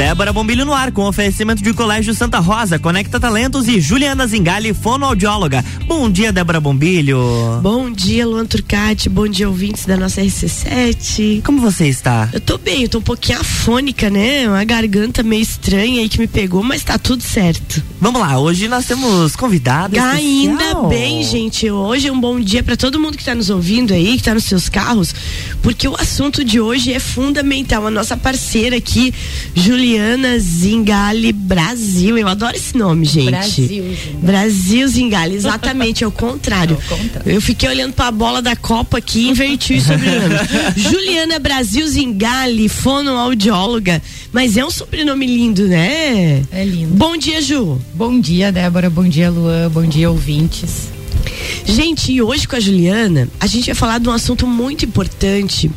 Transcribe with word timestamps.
Débora 0.00 0.32
Bombilho 0.32 0.64
no 0.64 0.72
ar 0.72 0.90
com 0.92 1.04
oferecimento 1.04 1.62
de 1.62 1.74
Colégio 1.74 2.14
Santa 2.14 2.38
Rosa, 2.38 2.78
Conecta 2.78 3.20
Talentos 3.20 3.68
e 3.68 3.78
Juliana 3.78 4.26
Zingali, 4.26 4.72
fonoaudióloga. 4.72 5.62
Bom 5.86 6.10
dia, 6.10 6.32
Débora 6.32 6.58
Bombilho. 6.58 7.20
Bom 7.62 7.90
dia, 7.90 8.26
Luan 8.26 8.46
Turcati. 8.46 9.10
Bom 9.10 9.28
dia, 9.28 9.46
ouvintes 9.46 9.84
da 9.84 9.98
nossa 9.98 10.22
RC7. 10.22 11.42
Como 11.42 11.60
você 11.60 11.86
está? 11.86 12.30
Eu 12.32 12.40
tô 12.40 12.56
bem, 12.56 12.84
eu 12.84 12.88
tô 12.88 12.96
um 12.96 13.02
pouquinho 13.02 13.40
afônica, 13.40 14.08
né? 14.08 14.48
Uma 14.48 14.64
garganta 14.64 15.22
meio 15.22 15.42
estranha 15.42 16.00
aí 16.00 16.08
que 16.08 16.18
me 16.18 16.26
pegou, 16.26 16.62
mas 16.62 16.82
tá 16.82 16.96
tudo 16.96 17.22
certo. 17.22 17.82
Vamos 18.00 18.22
lá, 18.22 18.38
hoje 18.38 18.68
nós 18.68 18.86
temos 18.86 19.36
convidados. 19.36 19.98
Ainda 19.98 20.76
bem, 20.88 21.22
gente. 21.22 21.70
Hoje 21.70 22.08
é 22.08 22.12
um 22.12 22.18
bom 22.18 22.40
dia 22.40 22.62
para 22.62 22.74
todo 22.74 22.98
mundo 22.98 23.18
que 23.18 23.24
tá 23.24 23.34
nos 23.34 23.50
ouvindo 23.50 23.92
aí, 23.92 24.16
que 24.16 24.22
tá 24.22 24.32
nos 24.32 24.44
seus 24.44 24.66
carros, 24.66 25.14
porque 25.60 25.86
o 25.86 25.94
assunto 26.00 26.42
de 26.42 26.58
hoje 26.58 26.90
é 26.90 26.98
fundamental. 26.98 27.86
A 27.86 27.90
nossa 27.90 28.16
parceira 28.16 28.78
aqui, 28.78 29.12
Juliana 29.54 29.89
Juliana 29.90 30.38
Zingali 30.38 31.32
Brasil. 31.32 32.16
Eu 32.16 32.28
adoro 32.28 32.54
esse 32.54 32.76
nome, 32.78 33.04
gente. 33.04 33.30
Brasil 33.32 33.66
Zingali. 33.66 34.16
Brasil 34.22 34.88
Zingali, 34.88 35.34
exatamente, 35.34 36.04
é 36.04 36.06
o 36.06 36.12
contrário. 36.12 36.78
É 36.80 36.94
o 36.94 36.96
contrário. 36.96 37.32
Eu 37.32 37.40
fiquei 37.40 37.68
olhando 37.68 37.92
para 37.92 38.06
a 38.06 38.12
bola 38.12 38.40
da 38.40 38.54
Copa 38.54 38.98
aqui 38.98 39.22
e 39.22 39.28
inverti 39.30 39.74
o 39.74 39.80
sobrenome. 39.80 40.36
Juliana 40.76 41.40
Brasil 41.40 41.86
Zingali, 41.88 42.68
fonoaudióloga. 42.68 44.00
Mas 44.32 44.56
é 44.56 44.64
um 44.64 44.70
sobrenome 44.70 45.26
lindo, 45.26 45.66
né? 45.66 46.44
É 46.52 46.64
lindo. 46.64 46.94
Bom 46.94 47.16
dia, 47.16 47.42
Ju. 47.42 47.80
Bom 47.92 48.20
dia, 48.20 48.52
Débora. 48.52 48.88
Bom 48.88 49.08
dia, 49.08 49.28
Luan. 49.28 49.68
Bom 49.70 49.82
dia, 49.82 50.08
ouvintes. 50.08 50.88
Gente, 51.64 52.12
e 52.12 52.22
hoje 52.22 52.48
com 52.48 52.56
a 52.56 52.60
Juliana, 52.60 53.28
a 53.38 53.46
gente 53.46 53.66
vai 53.66 53.74
falar 53.74 53.98
de 53.98 54.08
um 54.08 54.12
assunto 54.12 54.46
muito 54.46 54.84
importante, 54.84 55.70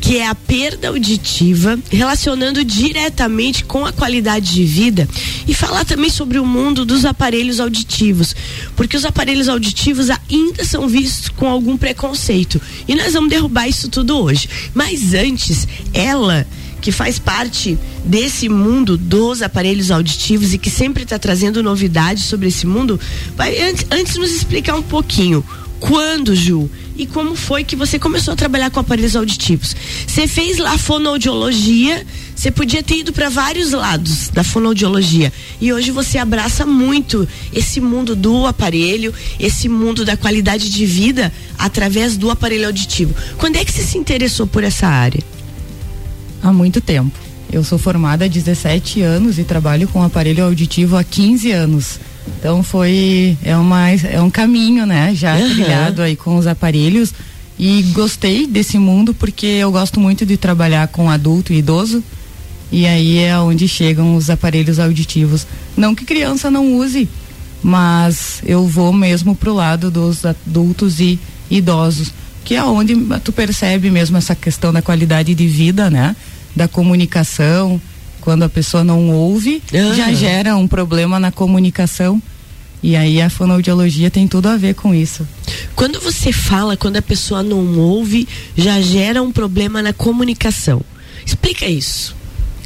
que 0.00 0.18
é 0.18 0.26
a 0.26 0.34
perda 0.34 0.88
auditiva, 0.88 1.78
relacionando 1.90 2.64
diretamente 2.64 3.64
com 3.64 3.84
a 3.84 3.92
qualidade 3.92 4.54
de 4.54 4.64
vida 4.64 5.08
e 5.46 5.54
falar 5.54 5.84
também 5.84 6.10
sobre 6.10 6.38
o 6.38 6.46
mundo 6.46 6.84
dos 6.84 7.04
aparelhos 7.04 7.60
auditivos, 7.60 8.34
porque 8.76 8.96
os 8.96 9.04
aparelhos 9.04 9.48
auditivos 9.48 10.08
ainda 10.10 10.64
são 10.64 10.88
vistos 10.88 11.28
com 11.28 11.48
algum 11.48 11.76
preconceito. 11.76 12.60
E 12.86 12.94
nós 12.94 13.12
vamos 13.14 13.30
derrubar 13.30 13.68
isso 13.68 13.88
tudo 13.88 14.18
hoje. 14.18 14.48
Mas 14.74 15.14
antes, 15.14 15.66
ela 15.92 16.46
que 16.80 16.92
faz 16.92 17.18
parte 17.18 17.76
desse 18.04 18.48
mundo 18.48 18.96
dos 18.96 19.42
aparelhos 19.42 19.90
auditivos 19.90 20.54
e 20.54 20.58
que 20.58 20.70
sempre 20.70 21.02
está 21.02 21.18
trazendo 21.18 21.62
novidades 21.62 22.24
sobre 22.24 22.48
esse 22.48 22.64
mundo, 22.64 23.00
vai 23.36 23.60
antes, 23.60 23.86
antes 23.90 24.16
nos 24.16 24.30
explicar 24.30 24.76
um 24.76 24.82
pouquinho 24.82 25.44
quando, 25.80 26.34
Ju? 26.34 26.70
E 26.98 27.06
como 27.06 27.36
foi 27.36 27.62
que 27.62 27.76
você 27.76 27.98
começou 27.98 28.32
a 28.32 28.36
trabalhar 28.36 28.70
com 28.70 28.80
aparelhos 28.80 29.14
auditivos? 29.14 29.76
Você 30.06 30.26
fez 30.26 30.56
lá 30.56 30.78
fonoaudiologia, 30.78 32.06
você 32.34 32.50
podia 32.50 32.82
ter 32.82 33.00
ido 33.00 33.12
para 33.12 33.28
vários 33.28 33.72
lados 33.72 34.30
da 34.30 34.42
fonoaudiologia. 34.42 35.30
E 35.60 35.72
hoje 35.72 35.90
você 35.90 36.16
abraça 36.16 36.64
muito 36.64 37.28
esse 37.52 37.80
mundo 37.80 38.16
do 38.16 38.46
aparelho, 38.46 39.12
esse 39.38 39.68
mundo 39.68 40.04
da 40.06 40.16
qualidade 40.16 40.70
de 40.70 40.86
vida 40.86 41.30
através 41.58 42.16
do 42.16 42.30
aparelho 42.30 42.66
auditivo. 42.66 43.14
Quando 43.36 43.56
é 43.56 43.64
que 43.64 43.72
você 43.72 43.82
se 43.82 43.98
interessou 43.98 44.46
por 44.46 44.64
essa 44.64 44.86
área? 44.86 45.22
Há 46.42 46.50
muito 46.52 46.80
tempo. 46.80 47.18
Eu 47.52 47.62
sou 47.62 47.78
formada 47.78 48.24
há 48.24 48.28
17 48.28 49.02
anos 49.02 49.38
e 49.38 49.44
trabalho 49.44 49.86
com 49.88 50.02
aparelho 50.02 50.44
auditivo 50.44 50.96
há 50.96 51.04
15 51.04 51.50
anos. 51.52 52.00
Então 52.38 52.62
foi 52.62 53.36
é 53.42 53.56
uma 53.56 53.90
é 53.90 54.20
um 54.20 54.30
caminho, 54.30 54.84
né, 54.86 55.14
já 55.14 55.36
uhum. 55.36 55.48
trilhado 55.50 56.02
aí 56.02 56.16
com 56.16 56.36
os 56.36 56.46
aparelhos 56.46 57.12
e 57.58 57.82
gostei 57.94 58.46
desse 58.46 58.78
mundo 58.78 59.14
porque 59.14 59.46
eu 59.46 59.72
gosto 59.72 59.98
muito 59.98 60.26
de 60.26 60.36
trabalhar 60.36 60.88
com 60.88 61.10
adulto 61.10 61.52
e 61.52 61.58
idoso. 61.58 62.02
E 62.70 62.84
aí 62.86 63.18
é 63.18 63.38
onde 63.38 63.68
chegam 63.68 64.16
os 64.16 64.28
aparelhos 64.28 64.80
auditivos. 64.80 65.46
Não 65.76 65.94
que 65.94 66.04
criança 66.04 66.50
não 66.50 66.74
use, 66.76 67.08
mas 67.62 68.42
eu 68.44 68.66
vou 68.66 68.92
mesmo 68.92 69.36
pro 69.36 69.54
lado 69.54 69.90
dos 69.90 70.24
adultos 70.24 70.98
e 70.98 71.18
idosos 71.48 72.12
que 72.46 72.54
é 72.54 72.62
onde 72.62 72.94
tu 73.24 73.32
percebe 73.32 73.90
mesmo 73.90 74.16
essa 74.16 74.32
questão 74.32 74.72
da 74.72 74.80
qualidade 74.80 75.34
de 75.34 75.48
vida, 75.48 75.90
né? 75.90 76.14
Da 76.54 76.68
comunicação, 76.68 77.82
quando 78.26 78.42
a 78.42 78.48
pessoa 78.48 78.82
não 78.82 79.12
ouve, 79.12 79.62
uhum. 79.72 79.94
já 79.94 80.12
gera 80.12 80.56
um 80.56 80.66
problema 80.66 81.20
na 81.20 81.30
comunicação. 81.30 82.20
E 82.82 82.96
aí 82.96 83.22
a 83.22 83.30
fonoaudiologia 83.30 84.10
tem 84.10 84.26
tudo 84.26 84.48
a 84.48 84.56
ver 84.56 84.74
com 84.74 84.92
isso. 84.92 85.24
Quando 85.76 86.00
você 86.00 86.32
fala, 86.32 86.76
quando 86.76 86.96
a 86.96 87.02
pessoa 87.02 87.40
não 87.40 87.78
ouve, 87.78 88.26
já 88.56 88.80
gera 88.80 89.22
um 89.22 89.30
problema 89.30 89.80
na 89.80 89.92
comunicação. 89.92 90.82
Explica 91.24 91.66
isso. 91.66 92.16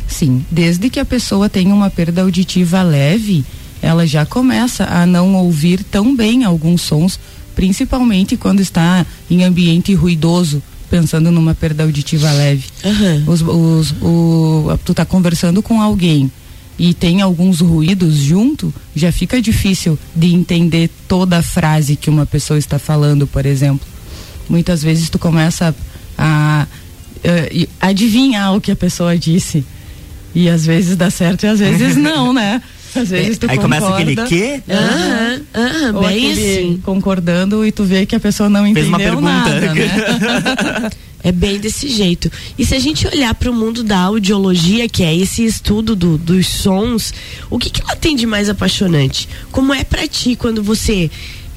Sim, 0.09 0.43
desde 0.51 0.89
que 0.89 0.99
a 0.99 1.05
pessoa 1.05 1.47
tenha 1.47 1.75
uma 1.75 1.91
perda 1.91 2.23
auditiva 2.23 2.81
leve, 2.83 3.45
ela 3.83 4.07
já 4.07 4.25
começa 4.25 4.85
a 4.85 5.05
não 5.05 5.35
ouvir 5.35 5.85
tão 5.85 6.17
bem 6.17 6.43
alguns 6.43 6.81
sons 6.81 7.21
principalmente 7.55 8.39
quando 8.39 8.61
está 8.61 9.05
em 9.31 9.45
ambiente 9.45 9.93
ruidoso, 9.93 10.63
pensando 10.91 11.31
numa 11.31 11.55
perda 11.55 11.85
auditiva 11.85 12.31
leve. 12.33 12.65
Uhum. 12.85 13.25
Os, 13.29 13.41
os, 13.43 13.95
o, 14.03 14.79
tu 14.85 14.93
tá 14.93 15.05
conversando 15.05 15.63
com 15.63 15.81
alguém 15.81 16.31
e 16.79 16.93
tem 16.93 17.21
alguns 17.21 17.61
ruídos 17.61 18.17
junto, 18.17 18.75
já 18.97 19.13
fica 19.13 19.41
difícil 19.41 19.99
de 20.17 20.35
entender 20.35 20.91
toda 21.07 21.39
a 21.39 21.43
frase 21.43 21.95
que 21.95 22.11
uma 22.11 22.27
pessoa 22.27 22.59
está 22.59 22.79
falando, 22.79 23.27
por 23.27 23.47
exemplo. 23.47 23.87
Muitas 24.49 24.83
vezes 24.83 25.09
tu 25.09 25.19
começa 25.19 25.75
a, 26.19 26.67
a, 26.67 26.67
a 27.81 27.89
adivinhar 27.89 28.55
o 28.57 28.61
que 28.61 28.73
a 28.73 28.77
pessoa 28.77 29.17
disse. 29.17 29.65
E 30.35 30.49
às 30.49 30.65
vezes 30.65 30.97
dá 30.97 31.11
certo 31.11 31.45
e 31.45 31.49
às 31.49 31.61
vezes 31.61 31.97
não, 31.99 32.33
né? 32.33 32.63
Às 32.95 33.09
vezes 33.11 33.39
tu 33.39 33.47
Aí 33.49 33.57
concorda, 33.57 33.81
começa 33.87 33.95
aquele 33.95 34.17
quê? 34.29 34.63
Aham, 34.69 35.41
aham, 35.55 35.95
ou 35.97 36.03
bem 36.09 36.33
assim. 36.33 36.81
concordando 36.85 37.65
e 37.65 37.73
tu 37.73 37.85
vê 37.85 38.05
que 38.07 38.15
a 38.17 38.21
pessoa 38.21 38.49
não 38.49 38.63
Fez 38.65 38.71
entendeu 38.87 38.89
uma 38.91 38.99
pergunta. 38.99 39.33
nada, 39.33 39.75
né? 39.75 40.91
É 41.23 41.31
bem 41.31 41.59
desse 41.59 41.87
jeito. 41.87 42.33
E 42.59 42.65
se 42.65 42.75
a 42.75 42.79
gente 42.79 43.07
olhar 43.07 43.35
para 43.35 43.51
o 43.51 43.55
mundo 43.55 43.85
da 43.85 43.99
audiologia, 43.99 44.89
que 44.89 45.03
é 45.03 45.15
esse 45.15 45.45
estudo 45.45 45.95
do, 45.95 46.17
dos 46.17 46.47
sons, 46.47 47.13
o 47.51 47.59
que, 47.59 47.69
que 47.69 47.83
ela 47.83 47.95
tem 47.95 48.17
de 48.17 48.25
mais 48.27 48.49
apaixonante? 48.49 49.29
Como 49.53 49.75
é 49.75 49.85
para 49.85 50.09
ti 50.09 50.35
quando 50.35 50.63
você 50.63 51.11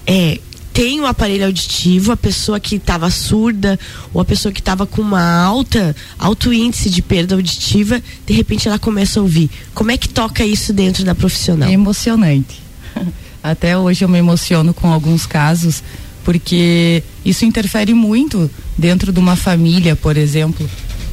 é, 0.05 0.37
tem 0.73 0.99
o 0.99 1.03
um 1.03 1.05
aparelho 1.05 1.45
auditivo, 1.45 2.11
a 2.11 2.17
pessoa 2.17 2.59
que 2.59 2.77
estava 2.77 3.09
surda 3.11 3.79
ou 4.11 4.19
a 4.19 4.25
pessoa 4.25 4.51
que 4.51 4.59
estava 4.59 4.87
com 4.87 5.03
uma 5.03 5.21
alta, 5.21 5.95
alto 6.17 6.51
índice 6.51 6.89
de 6.89 7.01
perda 7.01 7.35
auditiva, 7.35 8.01
de 8.25 8.33
repente 8.33 8.67
ela 8.67 8.79
começa 8.79 9.19
a 9.19 9.23
ouvir. 9.23 9.51
Como 9.75 9.91
é 9.91 9.97
que 9.97 10.09
toca 10.09 10.43
isso 10.43 10.73
dentro 10.73 11.05
da 11.05 11.13
profissional? 11.13 11.69
É 11.69 11.73
emocionante. 11.73 12.59
Até 13.43 13.77
hoje 13.77 14.03
eu 14.03 14.09
me 14.09 14.17
emociono 14.17 14.73
com 14.73 14.91
alguns 14.91 15.27
casos, 15.27 15.83
porque 16.23 17.03
isso 17.23 17.45
interfere 17.45 17.93
muito 17.93 18.49
dentro 18.75 19.13
de 19.13 19.19
uma 19.19 19.35
família, 19.35 19.95
por 19.95 20.17
exemplo. 20.17 20.67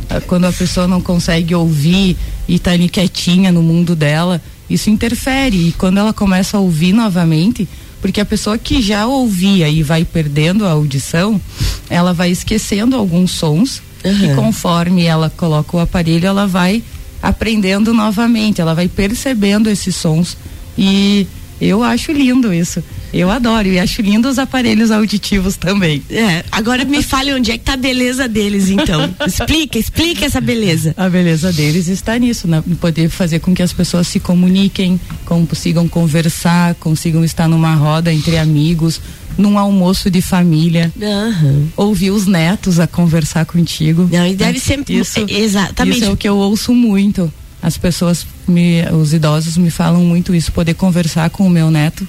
Ah, 0.08 0.20
quando 0.20 0.46
a 0.46 0.52
pessoa 0.52 0.88
não 0.88 1.02
consegue 1.02 1.54
ouvir 1.54 2.16
e 2.48 2.54
está 2.54 2.70
ali 2.70 2.88
quietinha 2.88 3.52
no 3.52 3.62
mundo 3.62 3.94
dela, 3.94 4.40
isso 4.70 4.88
interfere. 4.88 5.68
E 5.68 5.72
quando 5.72 5.98
ela 5.98 6.14
começa 6.14 6.56
a 6.56 6.60
ouvir 6.60 6.92
novamente, 6.92 7.68
porque 8.00 8.20
a 8.20 8.24
pessoa 8.24 8.56
que 8.56 8.80
já 8.80 9.06
ouvia 9.06 9.68
e 9.68 9.82
vai 9.82 10.04
perdendo 10.04 10.66
a 10.66 10.70
audição, 10.70 11.40
ela 11.88 12.12
vai 12.12 12.30
esquecendo 12.30 12.96
alguns 12.96 13.32
sons 13.32 13.82
uhum. 14.04 14.32
e 14.32 14.34
conforme 14.34 15.04
ela 15.04 15.30
coloca 15.30 15.76
o 15.76 15.80
aparelho, 15.80 16.26
ela 16.26 16.46
vai 16.46 16.82
aprendendo 17.22 17.92
novamente, 17.92 18.60
ela 18.60 18.74
vai 18.74 18.88
percebendo 18.88 19.68
esses 19.68 19.94
sons 19.94 20.36
e 20.76 21.26
eu 21.60 21.82
acho 21.82 22.10
lindo 22.12 22.52
isso. 22.54 22.82
Eu 23.12 23.30
adoro 23.30 23.68
e 23.68 23.78
acho 23.78 24.02
lindo 24.02 24.28
os 24.28 24.38
aparelhos 24.38 24.90
auditivos 24.90 25.56
também. 25.56 26.02
É, 26.08 26.44
agora 26.50 26.84
me 26.84 27.02
fale 27.02 27.34
onde 27.34 27.50
é 27.50 27.58
que 27.58 27.64
tá 27.64 27.74
a 27.74 27.76
beleza 27.76 28.28
deles, 28.28 28.68
então. 28.68 29.12
explica, 29.26 29.78
explica 29.78 30.24
essa 30.24 30.40
beleza. 30.40 30.94
A 30.96 31.08
beleza 31.08 31.52
deles 31.52 31.88
está 31.88 32.16
nisso, 32.18 32.46
né? 32.46 32.62
poder 32.80 33.08
fazer 33.08 33.40
com 33.40 33.54
que 33.54 33.62
as 33.62 33.72
pessoas 33.72 34.06
se 34.06 34.20
comuniquem, 34.20 35.00
consigam 35.24 35.88
conversar, 35.88 36.74
consigam 36.76 37.24
estar 37.24 37.48
numa 37.48 37.74
roda 37.74 38.12
entre 38.12 38.38
amigos, 38.38 39.00
num 39.36 39.58
almoço 39.58 40.10
de 40.10 40.22
família, 40.22 40.92
uhum. 40.96 41.68
ouvir 41.76 42.10
os 42.10 42.26
netos 42.26 42.78
a 42.78 42.86
conversar 42.86 43.44
contigo. 43.44 44.08
Não, 44.10 44.26
e 44.26 44.34
deve 44.34 44.60
ser 44.60 44.82
isso, 44.88 45.24
exatamente. 45.28 45.96
Isso 45.96 46.04
é 46.04 46.10
o 46.10 46.16
que 46.16 46.28
eu 46.28 46.36
ouço 46.36 46.72
muito. 46.72 47.32
As 47.62 47.76
pessoas, 47.76 48.26
me, 48.48 48.82
os 48.90 49.12
idosos 49.12 49.56
me 49.56 49.70
falam 49.70 50.02
muito 50.02 50.34
isso, 50.34 50.50
poder 50.52 50.74
conversar 50.74 51.28
com 51.30 51.46
o 51.46 51.50
meu 51.50 51.70
neto 51.70 52.06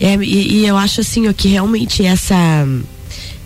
é, 0.00 0.14
e, 0.16 0.60
e, 0.60 0.66
eu 0.66 0.76
acho 0.76 1.02
assim 1.02 1.28
ó, 1.28 1.32
que 1.32 1.48
realmente 1.48 2.04
essa 2.04 2.66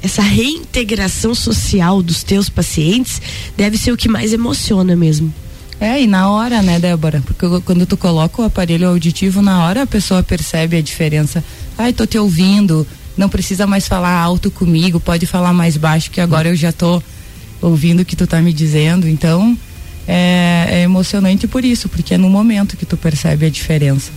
essa 0.03 0.23
reintegração 0.23 1.35
social 1.35 2.03
dos 2.03 2.23
teus 2.23 2.51
pacientes 2.51 3.23
deve 3.56 3.79
ser 3.79 3.91
o 3.91 3.97
que 3.97 4.09
mais 4.09 4.35
emociona 4.35 4.95
mesmo. 4.95 5.33
É, 5.81 6.01
e 6.03 6.06
na 6.06 6.31
hora, 6.31 6.62
né, 6.62 6.79
Débora? 6.79 7.23
Porque 7.25 7.47
quando 7.62 7.87
tu 7.87 7.97
coloca 7.97 8.43
o 8.43 8.45
aparelho 8.45 8.89
auditivo, 8.89 9.41
na 9.41 9.65
hora 9.65 9.83
a 9.83 9.87
pessoa 9.87 10.23
percebe 10.23 10.77
a 10.77 10.83
diferença. 10.83 11.43
Ai, 11.77 11.93
tô 11.93 12.06
te 12.06 12.19
ouvindo, 12.19 12.87
não 13.17 13.29
precisa 13.29 13.67
mais 13.67 13.89
falar 13.89 14.12
alto 14.12 14.51
comigo, 14.51 15.01
pode 15.01 15.27
falar 15.27 15.53
mais 15.53 15.77
baixo, 15.77 16.11
que 16.11 16.21
agora 16.21 16.49
eu 16.49 16.56
já 16.56 16.71
tô 16.71 17.03
ouvindo 17.61 18.01
o 18.01 18.05
que 18.05 18.15
tu 18.15 18.27
tá 18.27 18.41
me 18.41 18.53
dizendo. 18.53 19.09
Então, 19.09 19.56
é, 20.06 20.67
é 20.69 20.83
emocionante 20.83 21.49
por 21.49 21.65
isso, 21.65 21.89
porque 21.89 22.15
é 22.15 22.19
no 22.19 22.29
momento 22.29 22.77
que 22.77 22.87
tu 22.87 22.97
percebe 22.97 23.47
a 23.47 23.51
diferença. 23.51 24.12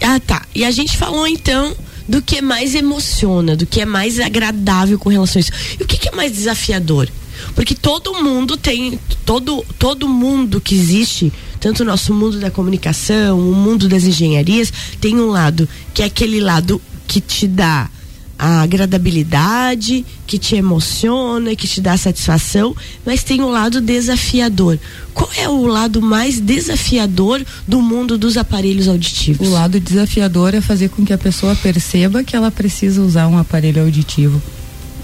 Ah, 0.00 0.20
tá. 0.20 0.42
E 0.54 0.64
a 0.64 0.70
gente 0.70 0.96
falou 0.96 1.26
então 1.26 1.74
do 2.08 2.22
que 2.22 2.40
mais 2.40 2.74
emociona, 2.74 3.56
do 3.56 3.66
que 3.66 3.80
é 3.80 3.84
mais 3.84 4.20
agradável 4.20 4.98
com 4.98 5.08
relação 5.08 5.38
a 5.38 5.40
isso. 5.40 5.52
E 5.78 5.82
o 5.82 5.86
que, 5.86 5.98
que 5.98 6.08
é 6.08 6.12
mais 6.12 6.32
desafiador? 6.32 7.08
Porque 7.54 7.74
todo 7.74 8.14
mundo 8.22 8.56
tem, 8.56 8.98
todo, 9.24 9.64
todo 9.78 10.08
mundo 10.08 10.60
que 10.60 10.74
existe, 10.74 11.32
tanto 11.60 11.82
o 11.82 11.86
nosso 11.86 12.14
mundo 12.14 12.38
da 12.38 12.50
comunicação, 12.50 13.38
o 13.38 13.54
mundo 13.54 13.88
das 13.88 14.04
engenharias, 14.04 14.72
tem 15.00 15.16
um 15.16 15.26
lado 15.26 15.68
que 15.92 16.02
é 16.02 16.06
aquele 16.06 16.40
lado 16.40 16.80
que 17.06 17.20
te 17.20 17.46
dá 17.46 17.90
a 18.38 18.60
agradabilidade, 18.60 20.04
que 20.26 20.38
te 20.38 20.56
emociona, 20.56 21.56
que 21.56 21.66
te 21.66 21.80
dá 21.80 21.96
satisfação, 21.96 22.76
mas 23.04 23.22
tem 23.22 23.40
um 23.40 23.48
lado 23.48 23.80
desafiador. 23.80 24.78
Qual 25.14 25.30
é 25.36 25.48
o 25.48 25.66
lado 25.66 26.02
mais 26.02 26.38
desafiador 26.38 27.44
do 27.66 27.80
mundo 27.80 28.18
dos 28.18 28.36
aparelhos 28.36 28.88
auditivos? 28.88 29.48
O 29.48 29.50
lado 29.50 29.80
desafiador 29.80 30.54
é 30.54 30.60
fazer 30.60 30.90
com 30.90 31.04
que 31.04 31.12
a 31.12 31.18
pessoa 31.18 31.56
perceba 31.56 32.22
que 32.22 32.36
ela 32.36 32.50
precisa 32.50 33.00
usar 33.00 33.26
um 33.26 33.38
aparelho 33.38 33.82
auditivo. 33.82 34.40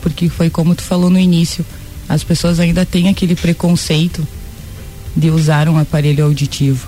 Porque 0.02 0.28
foi 0.28 0.50
como 0.50 0.74
tu 0.74 0.82
falou 0.82 1.08
no 1.08 1.18
início, 1.18 1.64
as 2.08 2.22
pessoas 2.22 2.60
ainda 2.60 2.84
têm 2.84 3.08
aquele 3.08 3.34
preconceito 3.34 4.26
de 5.16 5.30
usar 5.30 5.68
um 5.68 5.78
aparelho 5.78 6.24
auditivo. 6.24 6.86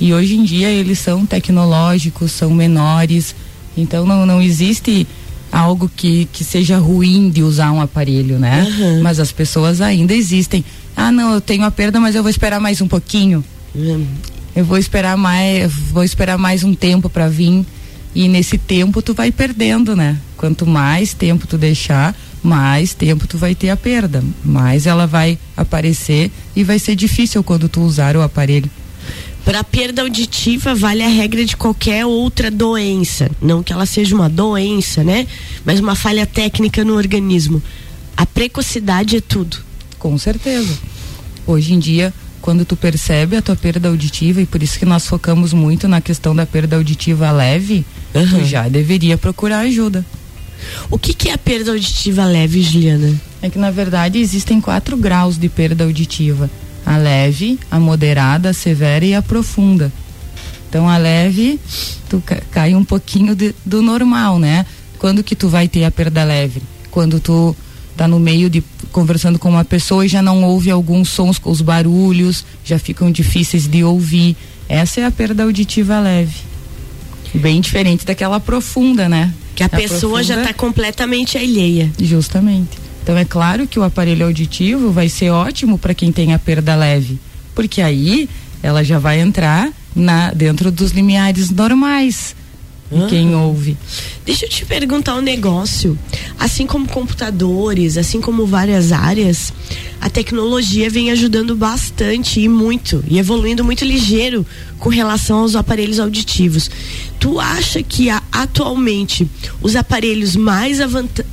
E 0.00 0.12
hoje 0.12 0.36
em 0.36 0.44
dia 0.44 0.68
eles 0.68 0.98
são 0.98 1.24
tecnológicos, 1.24 2.32
são 2.32 2.50
menores, 2.50 3.34
então 3.76 4.04
não, 4.04 4.26
não 4.26 4.42
existe 4.42 5.06
algo 5.50 5.90
que, 5.94 6.28
que 6.32 6.44
seja 6.44 6.78
ruim 6.78 7.30
de 7.30 7.42
usar 7.42 7.72
um 7.72 7.80
aparelho, 7.80 8.38
né? 8.38 8.66
Uhum. 8.78 9.02
Mas 9.02 9.18
as 9.20 9.32
pessoas 9.32 9.80
ainda 9.80 10.14
existem. 10.14 10.64
Ah, 10.96 11.12
não, 11.12 11.34
eu 11.34 11.40
tenho 11.40 11.64
a 11.64 11.70
perda, 11.70 12.00
mas 12.00 12.14
eu 12.14 12.22
vou 12.22 12.30
esperar 12.30 12.60
mais 12.60 12.80
um 12.80 12.88
pouquinho. 12.88 13.44
Uhum. 13.74 14.06
Eu 14.54 14.64
vou 14.64 14.78
esperar 14.78 15.16
mais, 15.16 15.72
vou 15.72 16.02
esperar 16.02 16.38
mais 16.38 16.64
um 16.64 16.74
tempo 16.74 17.10
para 17.10 17.28
vir. 17.28 17.64
E 18.14 18.28
nesse 18.28 18.56
tempo 18.56 19.02
tu 19.02 19.12
vai 19.12 19.30
perdendo, 19.30 19.94
né? 19.94 20.16
Quanto 20.38 20.66
mais 20.66 21.12
tempo 21.12 21.46
tu 21.46 21.58
deixar, 21.58 22.16
mais 22.42 22.94
tempo 22.94 23.26
tu 23.26 23.36
vai 23.36 23.54
ter 23.54 23.68
a 23.68 23.76
perda, 23.76 24.24
mais 24.42 24.86
ela 24.86 25.06
vai 25.06 25.38
aparecer 25.54 26.30
e 26.54 26.64
vai 26.64 26.78
ser 26.78 26.94
difícil 26.96 27.44
quando 27.44 27.68
tu 27.68 27.82
usar 27.82 28.16
o 28.16 28.22
aparelho. 28.22 28.70
Para 29.46 29.62
perda 29.62 30.02
auditiva 30.02 30.74
vale 30.74 31.04
a 31.04 31.08
regra 31.08 31.44
de 31.44 31.56
qualquer 31.56 32.04
outra 32.04 32.50
doença, 32.50 33.30
não 33.40 33.62
que 33.62 33.72
ela 33.72 33.86
seja 33.86 34.12
uma 34.12 34.28
doença, 34.28 35.04
né? 35.04 35.24
Mas 35.64 35.78
uma 35.78 35.94
falha 35.94 36.26
técnica 36.26 36.84
no 36.84 36.96
organismo. 36.96 37.62
A 38.16 38.26
precocidade 38.26 39.16
é 39.16 39.20
tudo. 39.20 39.58
Com 40.00 40.18
certeza. 40.18 40.76
Hoje 41.46 41.74
em 41.74 41.78
dia, 41.78 42.12
quando 42.42 42.64
tu 42.64 42.74
percebe 42.74 43.36
a 43.36 43.40
tua 43.40 43.54
perda 43.54 43.88
auditiva 43.88 44.42
e 44.42 44.46
por 44.46 44.64
isso 44.64 44.80
que 44.80 44.84
nós 44.84 45.06
focamos 45.06 45.52
muito 45.52 45.86
na 45.86 46.00
questão 46.00 46.34
da 46.34 46.44
perda 46.44 46.74
auditiva 46.74 47.30
leve, 47.30 47.86
uhum. 48.16 48.28
tu 48.28 48.44
já 48.44 48.68
deveria 48.68 49.16
procurar 49.16 49.60
ajuda. 49.60 50.04
O 50.90 50.98
que, 50.98 51.14
que 51.14 51.28
é 51.28 51.34
a 51.34 51.38
perda 51.38 51.70
auditiva 51.70 52.24
leve, 52.24 52.62
Juliana? 52.62 53.14
É 53.40 53.48
que 53.48 53.60
na 53.60 53.70
verdade 53.70 54.18
existem 54.18 54.60
quatro 54.60 54.96
graus 54.96 55.38
de 55.38 55.48
perda 55.48 55.84
auditiva 55.84 56.50
a 56.86 56.96
leve, 56.96 57.58
a 57.68 57.80
moderada, 57.80 58.50
a 58.50 58.54
severa 58.54 59.04
e 59.04 59.12
a 59.12 59.20
profunda. 59.20 59.92
Então 60.68 60.88
a 60.88 60.96
leve, 60.96 61.58
tu 62.08 62.22
cai 62.52 62.74
um 62.76 62.84
pouquinho 62.84 63.34
de, 63.34 63.52
do 63.64 63.82
normal, 63.82 64.38
né? 64.38 64.64
Quando 64.98 65.24
que 65.24 65.34
tu 65.34 65.48
vai 65.48 65.66
ter 65.66 65.84
a 65.84 65.90
perda 65.90 66.22
leve? 66.22 66.62
Quando 66.90 67.18
tu 67.18 67.54
tá 67.96 68.06
no 68.06 68.20
meio 68.20 68.48
de 68.48 68.62
conversando 68.92 69.38
com 69.38 69.48
uma 69.48 69.64
pessoa 69.64 70.06
e 70.06 70.08
já 70.08 70.22
não 70.22 70.44
ouve 70.44 70.70
alguns 70.70 71.08
sons, 71.08 71.40
os 71.44 71.60
barulhos 71.60 72.44
já 72.64 72.78
ficam 72.78 73.10
difíceis 73.10 73.66
de 73.66 73.82
ouvir. 73.82 74.36
Essa 74.68 75.00
é 75.00 75.04
a 75.04 75.10
perda 75.10 75.42
auditiva 75.42 75.98
leve. 75.98 76.34
Bem 77.34 77.60
diferente 77.60 78.06
daquela 78.06 78.38
profunda, 78.38 79.08
né? 79.08 79.34
Que 79.54 79.62
a, 79.62 79.66
a 79.66 79.68
pessoa 79.68 80.20
profunda, 80.20 80.22
já 80.22 80.40
está 80.40 80.54
completamente 80.54 81.36
alheia. 81.36 81.90
Justamente. 82.00 82.85
Então 83.06 83.16
é 83.16 83.24
claro 83.24 83.68
que 83.68 83.78
o 83.78 83.84
aparelho 83.84 84.26
auditivo 84.26 84.90
vai 84.90 85.08
ser 85.08 85.30
ótimo 85.30 85.78
para 85.78 85.94
quem 85.94 86.10
tem 86.10 86.34
a 86.34 86.40
perda 86.40 86.74
leve, 86.74 87.20
porque 87.54 87.80
aí 87.80 88.28
ela 88.60 88.82
já 88.82 88.98
vai 88.98 89.20
entrar 89.20 89.70
na 89.94 90.32
dentro 90.32 90.72
dos 90.72 90.90
limiares 90.90 91.52
normais 91.52 92.34
uhum. 92.90 93.06
quem 93.06 93.34
ouve. 93.34 93.76
Deixa 94.24 94.44
eu 94.44 94.48
te 94.48 94.64
perguntar 94.64 95.14
um 95.16 95.20
negócio. 95.20 95.98
Assim 96.38 96.66
como 96.66 96.88
computadores, 96.88 97.96
assim 97.96 98.20
como 98.20 98.46
várias 98.46 98.92
áreas, 98.92 99.52
a 100.00 100.10
tecnologia 100.10 100.90
vem 100.90 101.10
ajudando 101.10 101.56
bastante 101.56 102.40
e 102.40 102.48
muito, 102.48 103.02
e 103.08 103.18
evoluindo 103.18 103.64
muito 103.64 103.84
ligeiro 103.84 104.44
com 104.78 104.88
relação 104.88 105.40
aos 105.40 105.56
aparelhos 105.56 105.98
auditivos. 105.98 106.70
Tu 107.18 107.40
acha 107.40 107.82
que 107.82 108.08
atualmente 108.30 109.28
os 109.62 109.74
aparelhos 109.74 110.36
mais 110.36 110.78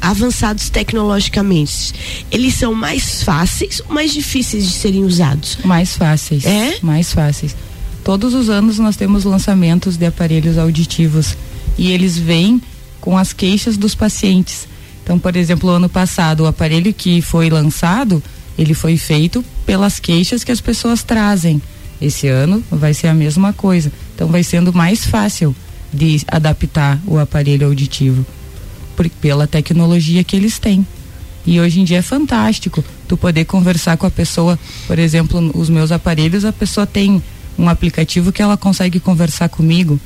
avançados 0.02 0.70
tecnologicamente, 0.70 1.94
eles 2.32 2.54
são 2.56 2.74
mais 2.74 3.22
fáceis 3.24 3.82
ou 3.88 3.94
mais 3.94 4.14
difíceis 4.14 4.66
de 4.66 4.72
serem 4.72 5.04
usados? 5.04 5.58
Mais 5.66 5.96
fáceis. 5.96 6.46
É? 6.46 6.78
Mais 6.82 7.12
fáceis. 7.12 7.56
Todos 8.04 8.34
os 8.34 8.50
anos 8.50 8.80
nós 8.80 8.98
temos 8.98 9.24
lançamentos 9.24 9.96
de 9.96 10.06
aparelhos 10.06 10.58
auditivos 10.58 11.38
e 11.78 11.92
eles 11.92 12.18
vêm 12.18 12.62
com 13.00 13.18
as 13.18 13.32
queixas 13.32 13.78
dos 13.78 13.96
pacientes. 13.96 14.68
Então, 15.04 15.18
por 15.18 15.36
exemplo, 15.36 15.70
ano 15.70 15.90
passado, 15.90 16.42
o 16.42 16.48
aparelho 16.48 16.94
que 16.94 17.22
foi 17.22 17.50
lançado, 17.50 18.22
ele 18.58 18.74
foi 18.74 18.98
feito 18.98 19.44
pelas 19.66 20.00
queixas 20.00 20.44
que 20.44 20.52
as 20.52 20.62
pessoas 20.62 21.04
trazem. 21.04 21.62
Esse 22.02 22.28
ano 22.28 22.64
vai 22.70 22.94
ser 22.94 23.08
a 23.08 23.14
mesma 23.14 23.54
coisa. 23.54 23.92
Então, 24.16 24.28
vai 24.28 24.44
sendo 24.44 24.74
mais 24.74 25.06
fácil 25.06 25.56
de 25.92 26.22
adaptar 26.28 27.00
o 27.06 27.18
aparelho 27.18 27.68
auditivo 27.68 28.26
por, 28.96 29.08
pela 29.10 29.48
tecnologia 29.48 30.24
que 30.24 30.36
eles 30.36 30.60
têm. 30.60 30.86
E 31.46 31.60
hoje 31.60 31.82
em 31.82 31.84
dia 31.84 31.98
é 31.98 32.02
fantástico 32.02 32.84
tu 33.08 33.18
poder 33.18 33.46
conversar 33.46 33.98
com 33.98 34.06
a 34.06 34.12
pessoa, 34.12 34.58
por 34.88 34.98
exemplo, 34.98 35.52
os 35.54 35.70
meus 35.70 35.92
aparelhos, 35.92 36.46
a 36.46 36.54
pessoa 36.54 36.88
tem 36.88 37.22
um 37.58 37.70
aplicativo 37.70 38.32
que 38.32 38.42
ela 38.42 38.58
consegue 38.58 39.00
conversar 39.00 39.50
comigo 39.50 40.00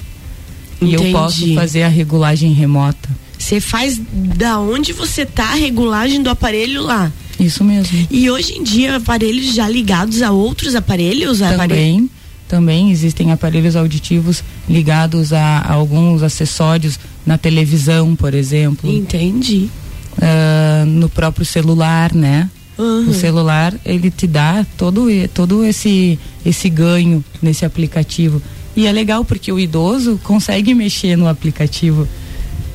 Entendi. 0.82 1.04
e 1.04 1.08
eu 1.08 1.12
posso 1.12 1.54
fazer 1.54 1.84
a 1.84 1.88
regulagem 1.88 2.52
remota. 2.54 3.10
Você 3.38 3.60
faz 3.60 4.00
da 4.12 4.60
onde 4.60 4.94
você 4.94 5.26
tá 5.26 5.52
a 5.52 5.56
regulagem 5.56 6.22
do 6.22 6.30
aparelho 6.30 6.82
lá. 6.82 7.12
Isso 7.40 7.64
mesmo. 7.64 8.08
E 8.10 8.30
hoje 8.30 8.54
em 8.54 8.64
dia 8.64 8.96
aparelhos 8.96 9.54
já 9.54 9.70
ligados 9.70 10.22
a 10.22 10.32
outros 10.32 10.76
aparelhos? 10.76 11.40
Também. 11.40 11.56
Aparelho... 11.56 12.10
Também 12.48 12.92
existem 12.92 13.32
aparelhos 13.32 13.76
auditivos 13.76 14.42
ligados 14.70 15.34
a, 15.34 15.60
a 15.60 15.74
alguns 15.74 16.24
acessórios 16.24 16.98
na 17.25 17.38
televisão, 17.38 18.16
por 18.16 18.34
exemplo. 18.34 18.89
Entendi. 18.89 19.70
Uh, 20.13 20.86
no 20.86 21.10
próprio 21.10 21.46
celular, 21.46 22.13
né? 22.13 22.50
Uhum. 22.77 23.10
O 23.10 23.13
celular 23.13 23.74
ele 23.84 24.12
te 24.12 24.27
dá 24.27 24.65
todo 24.77 25.07
todo 25.34 25.65
esse 25.65 26.19
esse 26.46 26.69
ganho 26.69 27.24
nesse 27.41 27.65
aplicativo 27.65 28.41
e 28.75 28.86
é 28.86 28.91
legal 28.91 29.25
porque 29.25 29.51
o 29.51 29.60
idoso 29.60 30.19
consegue 30.24 30.75
mexer 30.75 31.15
no 31.15 31.27
aplicativo. 31.27 32.07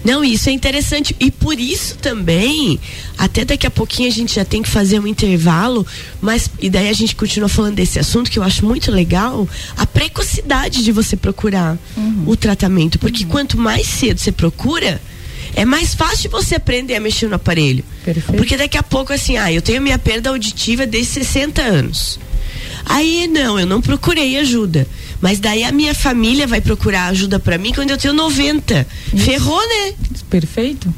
Não, 0.04 0.25
isso 0.25 0.49
é 0.49 0.52
interessante. 0.52 1.14
E 1.21 1.30
por 1.30 1.59
isso 1.59 1.97
também, 1.99 2.78
até 3.16 3.44
daqui 3.44 3.66
a 3.66 3.71
pouquinho 3.71 4.09
a 4.09 4.12
gente 4.12 4.35
já 4.35 4.44
tem 4.44 4.62
que 4.62 4.68
fazer 4.68 4.99
um 4.99 5.06
intervalo, 5.06 5.87
mas 6.21 6.50
e 6.61 6.68
daí 6.68 6.88
a 6.88 6.92
gente 6.92 7.14
continua 7.14 7.49
falando 7.49 7.76
desse 7.76 7.99
assunto 7.99 8.30
que 8.30 8.38
eu 8.38 8.42
acho 8.42 8.66
muito 8.66 8.90
legal, 8.90 9.49
a 9.76 9.87
precocidade 9.87 10.82
de 10.82 10.90
você 10.90 11.16
procurar 11.16 11.78
uhum. 11.97 12.25
o 12.26 12.37
tratamento. 12.37 12.99
Porque 12.99 13.23
uhum. 13.23 13.30
quanto 13.30 13.56
mais 13.56 13.87
cedo 13.87 14.18
você 14.18 14.32
procura, 14.32 15.00
é 15.54 15.64
mais 15.64 15.94
fácil 15.94 16.30
você 16.30 16.56
aprender 16.56 16.94
a 16.94 17.00
mexer 17.00 17.28
no 17.28 17.37
aparelho. 17.37 17.85
Perfeito. 18.04 18.37
Porque 18.37 18.56
daqui 18.56 18.78
a 18.78 18.82
pouco, 18.82 19.12
assim, 19.12 19.37
ah, 19.37 19.52
eu 19.52 19.62
tenho 19.62 19.82
minha 19.82 19.99
perda 19.99 20.30
auditiva 20.30 20.87
desde 20.87 21.12
60 21.12 21.62
anos. 21.62 22.18
Aí 22.85 23.28
não, 23.28 23.59
eu 23.59 23.66
não 23.66 23.80
procurei 23.80 24.38
ajuda. 24.38 24.87
Mas 25.21 25.38
daí 25.38 25.62
a 25.62 25.71
minha 25.71 25.94
família 25.94 26.47
vai 26.47 26.61
procurar 26.61 27.06
ajuda 27.06 27.38
para 27.38 27.56
mim 27.56 27.73
quando 27.73 27.90
eu 27.90 27.99
tenho 27.99 28.14
90. 28.14 28.87
Isso. 29.14 29.25
Ferrou, 29.25 29.61
né? 29.68 29.94
Perfeito. 30.28 30.92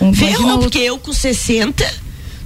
Um 0.00 0.14
Ferrou, 0.14 0.58
porque 0.58 0.78
eu 0.78 0.98
com 0.98 1.12
60 1.12 2.03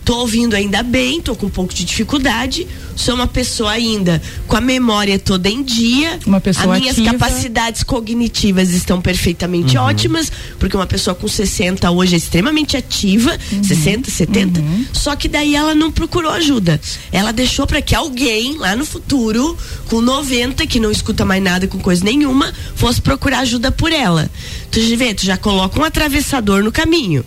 tô 0.09 0.21
ouvindo 0.21 0.57
ainda 0.57 0.83
bem, 0.83 1.21
tô 1.21 1.37
com 1.37 1.45
um 1.45 1.51
pouco 1.51 1.75
de 1.75 1.85
dificuldade, 1.85 2.67
sou 2.97 3.15
uma 3.15 3.27
pessoa 3.27 3.73
ainda 3.73 4.23
com 4.47 4.57
a 4.57 4.61
memória 4.61 5.19
toda 5.19 5.51
em 5.51 5.63
dia, 5.63 6.19
uma 6.25 6.41
pessoa 6.41 6.77
as 6.77 6.81
minhas 6.81 6.99
ativa. 6.99 7.13
capacidades 7.13 7.83
cognitivas 7.83 8.71
estão 8.71 9.03
perfeitamente 9.03 9.77
uhum. 9.77 9.85
ótimas, 9.85 10.33
porque 10.59 10.75
uma 10.75 10.87
pessoa 10.87 11.15
com 11.15 11.29
60 11.29 11.91
hoje 11.91 12.15
é 12.15 12.17
extremamente 12.17 12.75
ativa, 12.75 13.39
uhum. 13.53 13.63
60, 13.63 14.11
70, 14.11 14.61
uhum. 14.61 14.87
só 14.95 15.15
que 15.15 15.29
daí 15.29 15.55
ela 15.55 15.75
não 15.75 15.93
procurou 15.93 16.33
ajuda. 16.33 16.81
Ela 17.13 17.31
deixou 17.31 17.67
para 17.67 17.83
que 17.83 17.95
alguém 17.95 18.57
lá 18.57 18.75
no 18.75 18.87
futuro, 18.87 19.59
com 19.91 20.01
90, 20.01 20.67
que 20.67 20.81
não 20.81 20.91
escuta 20.91 21.23
mais 21.27 21.43
nada 21.43 21.69
com 21.69 21.79
coisa 21.79 22.03
nenhuma, 22.03 22.51
fosse 22.75 22.99
procurar 23.03 23.41
ajuda 23.41 23.71
por 23.71 23.93
ela. 23.93 24.31
Tu 24.71 24.81
vê, 24.97 25.13
tu 25.13 25.27
já 25.27 25.37
coloca 25.37 25.79
um 25.79 25.85
atravessador 25.85 26.65
no 26.65 26.73
caminho 26.73 27.23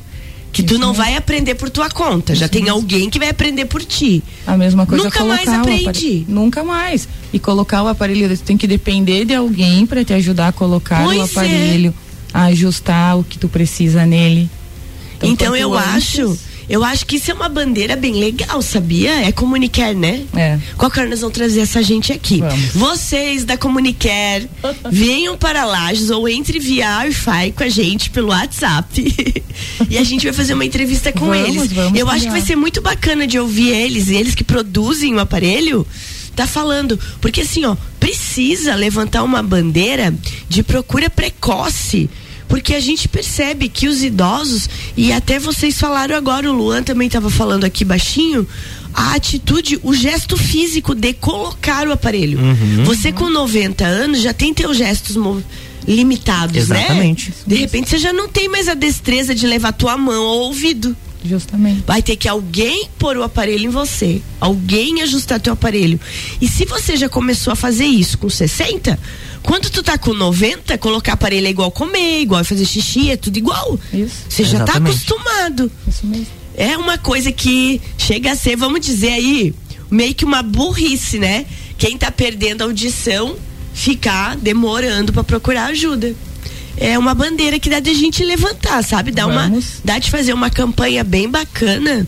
Que 0.51 0.62
tu 0.63 0.77
não 0.77 0.91
vai 0.93 1.15
aprender 1.15 1.55
por 1.55 1.70
tua 1.70 1.89
conta, 1.89 2.36
já 2.36 2.48
tem 2.50 2.67
alguém 2.67 3.10
que 3.10 3.17
vai 3.17 3.29
aprender 3.29 3.65
por 3.65 3.84
ti. 3.86 4.22
A 4.46 4.58
mesma 4.58 4.86
coisa 4.86 5.05
Nunca 5.05 5.24
mais 5.24 5.48
aparelho. 5.48 6.25
Nunca 6.27 6.63
mais. 6.63 7.08
E 7.31 7.39
colocar 7.39 7.81
o 7.84 7.88
aparelho, 7.88 8.36
tu 8.38 8.43
tem 8.43 8.58
que 8.58 8.67
depender 8.67 9.24
de 9.24 9.34
alguém 9.34 9.86
para 9.86 10.03
te 10.03 10.13
ajudar 10.13 10.50
a 10.50 10.51
colocar 10.51 11.03
Pois 11.05 11.17
o 11.17 11.22
é. 11.22 11.25
aparelho, 11.25 11.93
a 12.34 12.43
ajustar 12.46 13.17
o 13.17 13.24
que 13.24 13.38
tu 13.38 13.48
precisa 13.48 14.05
nele. 14.05 14.50
Então, 15.24 15.50
quanto 15.51 15.55
eu 15.55 15.74
antes- 15.74 15.89
acho, 16.20 16.38
eu 16.71 16.85
acho 16.85 17.05
que 17.05 17.17
isso 17.17 17.29
é 17.29 17.33
uma 17.33 17.49
bandeira 17.49 17.97
bem 17.97 18.13
legal, 18.13 18.61
sabia? 18.61 19.27
É 19.27 19.29
Comunicare, 19.33 19.93
né? 19.93 20.23
É. 20.33 20.57
Qualquer 20.77 21.01
hora 21.01 21.09
nós 21.09 21.19
vamos 21.19 21.35
trazer 21.35 21.59
essa 21.59 21.83
gente 21.83 22.13
aqui. 22.13 22.39
Vamos. 22.39 22.71
Vocês 22.73 23.43
da 23.43 23.57
Comunicare, 23.57 24.49
venham 24.89 25.37
para 25.37 25.65
Lages 25.65 26.09
ou 26.09 26.29
entre 26.29 26.59
via 26.59 26.99
Wi-Fi 26.99 27.51
com 27.51 27.63
a 27.63 27.67
gente 27.67 28.09
pelo 28.09 28.29
WhatsApp. 28.29 29.03
e 29.89 29.97
a 29.97 30.03
gente 30.05 30.23
vai 30.23 30.31
fazer 30.31 30.53
uma 30.53 30.63
entrevista 30.63 31.11
com 31.11 31.25
Vamos, 31.25 31.49
eles. 31.49 31.73
vamos 31.73 31.99
Eu 31.99 32.09
acho 32.09 32.23
que 32.23 32.31
vai 32.31 32.41
ser 32.41 32.55
muito 32.55 32.79
bacana 32.81 33.27
de 33.27 33.37
ouvir 33.37 33.67
eles, 33.67 34.07
e 34.07 34.15
eles 34.15 34.33
que 34.33 34.43
produzem 34.45 35.13
o 35.13 35.19
aparelho, 35.19 35.85
tá 36.37 36.47
falando. 36.47 36.97
Porque 37.19 37.41
assim, 37.41 37.65
ó, 37.65 37.75
precisa 37.99 38.75
levantar 38.75 39.23
uma 39.23 39.43
bandeira 39.43 40.15
de 40.47 40.63
procura 40.63 41.09
precoce. 41.09 42.09
Porque 42.51 42.73
a 42.73 42.81
gente 42.81 43.07
percebe 43.07 43.69
que 43.69 43.87
os 43.87 44.03
idosos, 44.03 44.69
e 44.95 45.12
até 45.12 45.39
vocês 45.39 45.79
falaram 45.79 46.15
agora, 46.15 46.50
o 46.50 46.53
Luan 46.53 46.83
também 46.83 47.07
estava 47.07 47.29
falando 47.29 47.63
aqui 47.63 47.86
baixinho, 47.86 48.48
a 48.93 49.13
atitude, 49.15 49.79
o 49.83 49.93
gesto 49.93 50.36
físico 50.38 50.93
de 50.93 51.13
colocar 51.13 51.88
o 51.88 51.91
aparelho. 51.91 52.39
Você 52.86 53.12
com 53.12 53.29
90 53.29 53.86
anos 53.86 54.21
já 54.21 54.33
tem 54.33 54.53
teus 54.53 54.77
gestos 54.77 55.15
limitados, 55.88 56.57
Exatamente. 56.57 57.29
né? 57.29 57.36
De 57.48 57.55
repente 57.55 57.89
você 57.89 57.98
já 57.98 58.13
não 58.13 58.27
tem 58.27 58.48
mais 58.48 58.67
a 58.67 58.74
destreza 58.74 59.33
de 59.33 59.48
levar 59.48 59.71
tua 59.74 59.98
mão 59.98 60.24
ao 60.24 60.38
ouvido. 60.39 60.95
Justamente. 61.24 61.83
Vai 61.86 62.01
ter 62.01 62.15
que 62.15 62.27
alguém 62.27 62.88
pôr 62.98 63.15
o 63.15 63.24
aparelho 63.24 63.65
em 63.65 63.69
você. 63.69 64.21
Alguém 64.39 65.01
ajustar 65.03 65.39
teu 65.39 65.53
aparelho. 65.53 66.00
E 66.41 66.48
se 66.48 66.65
você 66.65 66.98
já 66.98 67.07
começou 67.07 67.53
a 67.53 67.55
fazer 67.55 67.86
isso 67.86 68.17
com 68.17 68.27
60, 68.27 69.00
quando 69.43 69.69
tu 69.69 69.81
tá 69.81 69.98
com 69.98 70.13
90, 70.13 70.77
colocar 70.77 71.13
aparelho 71.13 71.48
é 71.48 71.50
igual 71.50 71.71
comer, 71.71 72.21
igual 72.21 72.43
fazer 72.43 72.65
xixi, 72.65 73.12
é 73.12 73.17
tudo 73.17 73.38
igual. 73.38 73.79
Isso. 73.93 74.25
Você 74.29 74.43
já 74.43 74.63
tá 74.63 74.74
acostumado. 74.77 75.71
Isso 75.88 76.05
mesmo. 76.05 76.27
É 76.55 76.77
uma 76.77 76.98
coisa 76.98 77.31
que 77.31 77.81
chega 77.98 78.31
a 78.31 78.36
ser, 78.36 78.55
vamos 78.55 78.86
dizer 78.86 79.13
aí, 79.13 79.53
meio 79.89 80.13
que 80.13 80.25
uma 80.25 80.41
burrice, 80.41 81.17
né? 81.17 81.45
Quem 81.77 81.98
tá 81.98 82.12
perdendo 82.12 82.62
a 82.62 82.65
audição 82.65 83.36
ficar 83.74 84.36
demorando 84.36 85.13
pra 85.13 85.24
procurar 85.24 85.67
ajuda. 85.67 86.13
É 86.77 86.98
uma 86.98 87.13
bandeira 87.13 87.60
que 87.60 87.69
dá 87.69 87.79
de 87.79 87.89
a 87.89 87.93
gente 87.93 88.24
levantar, 88.24 88.83
sabe? 88.83 89.12
Dá 89.12 89.27
uma 89.27 89.43
Vamos. 89.43 89.81
dá 89.83 90.00
de 90.00 90.10
fazer 90.10 90.33
uma 90.33 90.50
campanha 90.50 91.03
bem 91.03 91.29
bacana 91.29 92.07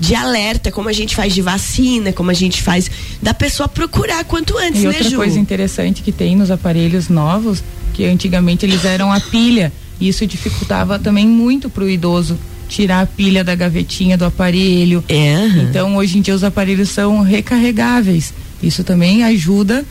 de 0.00 0.14
alerta, 0.14 0.72
como 0.72 0.88
a 0.88 0.92
gente 0.92 1.14
faz 1.14 1.34
de 1.34 1.42
vacina, 1.42 2.10
como 2.12 2.30
a 2.30 2.34
gente 2.34 2.62
faz 2.62 2.90
da 3.22 3.34
pessoa 3.34 3.68
procurar 3.68 4.24
quanto 4.24 4.56
antes, 4.56 4.80
E 4.82 4.86
né, 4.86 4.88
outra 4.94 5.10
Ju? 5.10 5.16
coisa 5.16 5.38
interessante 5.38 6.02
que 6.02 6.10
tem 6.10 6.34
nos 6.34 6.50
aparelhos 6.50 7.08
novos, 7.10 7.62
que 7.92 8.06
antigamente 8.06 8.64
eles 8.64 8.84
eram 8.84 9.12
a 9.12 9.20
pilha, 9.20 9.70
e 10.00 10.08
isso 10.08 10.26
dificultava 10.26 10.98
também 10.98 11.26
muito 11.26 11.68
pro 11.68 11.88
idoso 11.88 12.38
tirar 12.68 13.02
a 13.02 13.06
pilha 13.06 13.44
da 13.44 13.54
gavetinha 13.54 14.16
do 14.16 14.24
aparelho. 14.24 15.04
É. 15.08 15.34
Então, 15.68 15.96
hoje 15.96 16.16
em 16.18 16.22
dia 16.22 16.34
os 16.34 16.44
aparelhos 16.44 16.88
são 16.88 17.20
recarregáveis. 17.20 18.32
Isso 18.62 18.82
também 18.84 19.22
ajuda 19.24 19.84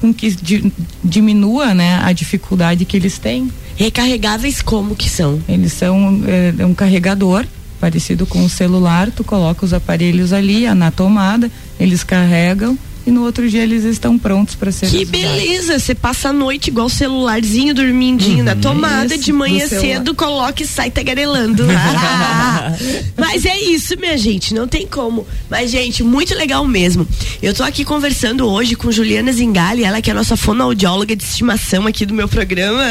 com 0.00 0.14
que 0.14 0.30
di- 0.30 0.72
diminua, 1.04 1.74
né, 1.74 2.00
a 2.02 2.12
dificuldade 2.12 2.84
que 2.86 2.96
eles 2.96 3.18
têm. 3.18 3.50
Recarregáveis 3.76 4.62
como 4.62 4.94
que 4.96 5.10
são? 5.10 5.40
Eles 5.48 5.72
são 5.72 6.22
é, 6.58 6.64
um 6.64 6.72
carregador 6.72 7.44
parecido 7.80 8.26
com 8.26 8.44
o 8.44 8.48
celular, 8.48 9.10
tu 9.10 9.24
coloca 9.24 9.64
os 9.64 9.72
aparelhos 9.72 10.32
ali 10.32 10.72
na 10.74 10.90
tomada, 10.90 11.50
eles 11.78 12.04
carregam 12.04 12.78
e 13.06 13.10
no 13.10 13.24
outro 13.24 13.48
dia 13.48 13.62
eles 13.62 13.84
estão 13.84 14.18
prontos 14.18 14.54
para 14.54 14.70
ser 14.70 14.88
Que 14.90 15.04
beleza, 15.04 15.78
você 15.78 15.94
passa 15.94 16.28
a 16.28 16.32
noite 16.32 16.68
igual 16.68 16.86
o 16.86 16.90
celularzinho 16.90 17.74
dormindinho 17.74 18.44
na 18.44 18.54
tomada, 18.54 19.14
Isso, 19.14 19.24
de 19.24 19.32
manhã 19.32 19.66
cedo 19.66 20.14
coloca 20.14 20.62
e 20.62 20.66
sai 20.66 20.90
tagarelando. 20.90 21.64
Ah! 21.70 22.72
Mas 23.16 23.44
é 23.44 23.58
isso, 23.58 23.96
minha 23.98 24.16
gente, 24.16 24.54
não 24.54 24.66
tem 24.66 24.86
como. 24.86 25.26
Mas, 25.48 25.70
gente, 25.70 26.02
muito 26.02 26.34
legal 26.34 26.66
mesmo. 26.66 27.06
Eu 27.42 27.54
tô 27.54 27.62
aqui 27.62 27.84
conversando 27.84 28.46
hoje 28.46 28.74
com 28.74 28.90
Juliana 28.90 29.32
Zingali, 29.32 29.84
ela 29.84 30.00
que 30.00 30.10
é 30.10 30.12
a 30.12 30.16
nossa 30.16 30.36
fonoaudióloga 30.36 31.14
de 31.14 31.22
estimação 31.22 31.86
aqui 31.86 32.06
do 32.06 32.14
meu 32.14 32.28
programa, 32.28 32.84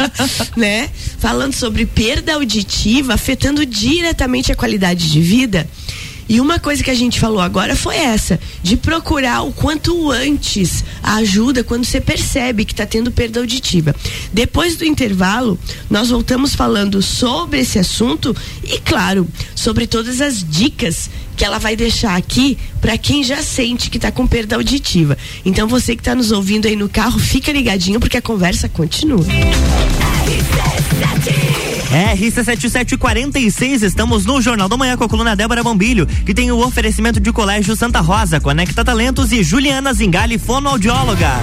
né? 0.56 0.90
Falando 1.18 1.54
sobre 1.54 1.86
perda 1.86 2.34
auditiva 2.34 3.14
afetando 3.14 3.64
diretamente 3.64 4.52
a 4.52 4.56
qualidade 4.56 5.10
de 5.10 5.20
vida. 5.20 5.66
E 6.28 6.40
uma 6.40 6.58
coisa 6.58 6.82
que 6.82 6.90
a 6.90 6.94
gente 6.94 7.20
falou 7.20 7.40
agora 7.40 7.76
foi 7.76 7.96
essa, 7.96 8.38
de 8.62 8.76
procurar 8.76 9.42
o 9.42 9.52
quanto 9.52 10.10
antes 10.10 10.84
a 11.02 11.16
ajuda 11.16 11.62
quando 11.62 11.84
você 11.84 12.00
percebe 12.00 12.64
que 12.64 12.72
está 12.72 12.84
tendo 12.84 13.12
perda 13.12 13.40
auditiva. 13.40 13.94
Depois 14.32 14.76
do 14.76 14.84
intervalo, 14.84 15.58
nós 15.88 16.10
voltamos 16.10 16.54
falando 16.54 17.00
sobre 17.00 17.60
esse 17.60 17.78
assunto 17.78 18.34
e, 18.64 18.78
claro, 18.80 19.26
sobre 19.54 19.86
todas 19.86 20.20
as 20.20 20.42
dicas 20.42 21.08
que 21.36 21.44
ela 21.44 21.58
vai 21.58 21.76
deixar 21.76 22.16
aqui 22.16 22.58
para 22.80 22.96
quem 22.96 23.22
já 23.22 23.42
sente 23.42 23.90
que 23.90 23.98
está 23.98 24.10
com 24.10 24.26
perda 24.26 24.56
auditiva. 24.56 25.16
Então 25.44 25.68
você 25.68 25.94
que 25.94 26.00
está 26.00 26.14
nos 26.14 26.32
ouvindo 26.32 26.66
aí 26.66 26.74
no 26.74 26.88
carro, 26.88 27.18
fica 27.18 27.52
ligadinho 27.52 28.00
porque 28.00 28.16
a 28.16 28.22
conversa 28.22 28.68
continua. 28.68 29.24
RC7746, 31.96 33.82
estamos 33.82 34.26
no 34.26 34.42
Jornal 34.42 34.68
da 34.68 34.76
Manhã 34.76 34.98
com 34.98 35.04
a 35.04 35.08
coluna 35.08 35.34
Débora 35.34 35.62
Bombilho, 35.62 36.06
que 36.06 36.34
tem 36.34 36.52
o 36.52 36.58
oferecimento 36.58 37.18
de 37.18 37.32
Colégio 37.32 37.74
Santa 37.74 38.00
Rosa, 38.00 38.38
Conecta 38.38 38.84
Talentos 38.84 39.32
e 39.32 39.42
Juliana 39.42 39.94
Zingali, 39.94 40.38
fonoaudióloga. 40.38 41.40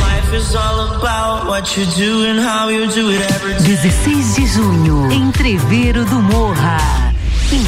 Life 0.00 0.36
is 0.36 0.56
all 0.56 0.96
about 0.96 1.46
what 1.46 1.78
you 1.78 1.86
do 1.96 2.26
and 2.26 2.40
how 2.40 2.68
you 2.68 2.88
do 2.88 3.10
it 3.10 3.22
every 3.30 3.54
day. 3.54 3.76
16 3.76 4.34
de 4.34 4.46
junho, 4.46 5.12
Entreveiro 5.12 6.04
do 6.04 6.20
Morra. 6.20 7.05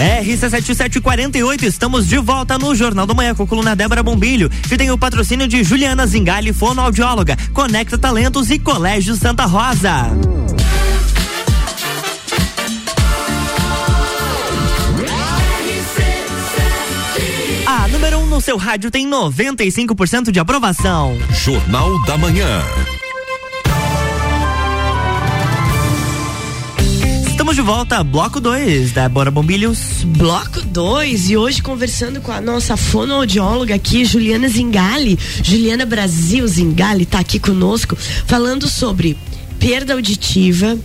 RC7748, 0.00 1.64
estamos 1.64 2.06
de 2.08 2.16
volta 2.16 2.58
no 2.58 2.74
Jornal 2.74 3.06
da 3.06 3.12
Manhã 3.12 3.34
com 3.34 3.42
a 3.42 3.46
coluna 3.46 3.76
Débora 3.76 4.02
Bombilho, 4.02 4.48
que 4.48 4.76
tem 4.76 4.90
o 4.90 4.96
patrocínio 4.96 5.46
de 5.46 5.62
Juliana 5.62 6.06
Zingali, 6.06 6.54
fonoaudióloga, 6.54 7.36
Conecta 7.52 7.98
Talentos 7.98 8.50
e 8.50 8.58
Colégio 8.58 9.14
Santa 9.14 9.44
Rosa. 9.44 10.06
A 17.66 17.88
número 17.88 18.20
1 18.20 18.22
um 18.22 18.26
no 18.26 18.40
seu 18.40 18.56
rádio 18.56 18.90
tem 18.90 19.06
95% 19.06 20.30
de 20.30 20.40
aprovação. 20.40 21.18
Jornal 21.30 22.02
da 22.06 22.16
Manhã. 22.16 22.62
Estamos 27.50 27.66
de 27.66 27.74
volta, 27.74 28.04
bloco 28.04 28.40
2 28.40 28.92
da 28.92 29.08
Bora 29.08 29.28
Bombilhos. 29.28 30.04
Bloco 30.04 30.60
2 30.60 31.30
e 31.30 31.36
hoje 31.36 31.60
conversando 31.60 32.20
com 32.20 32.30
a 32.30 32.40
nossa 32.40 32.76
fonoaudióloga 32.76 33.74
aqui, 33.74 34.04
Juliana 34.04 34.48
Zingali. 34.48 35.18
Juliana 35.42 35.84
Brasil 35.84 36.46
Zingali 36.46 37.02
está 37.02 37.18
aqui 37.18 37.40
conosco 37.40 37.96
falando 37.96 38.68
sobre 38.68 39.18
perda 39.58 39.94
auditiva 39.94 40.78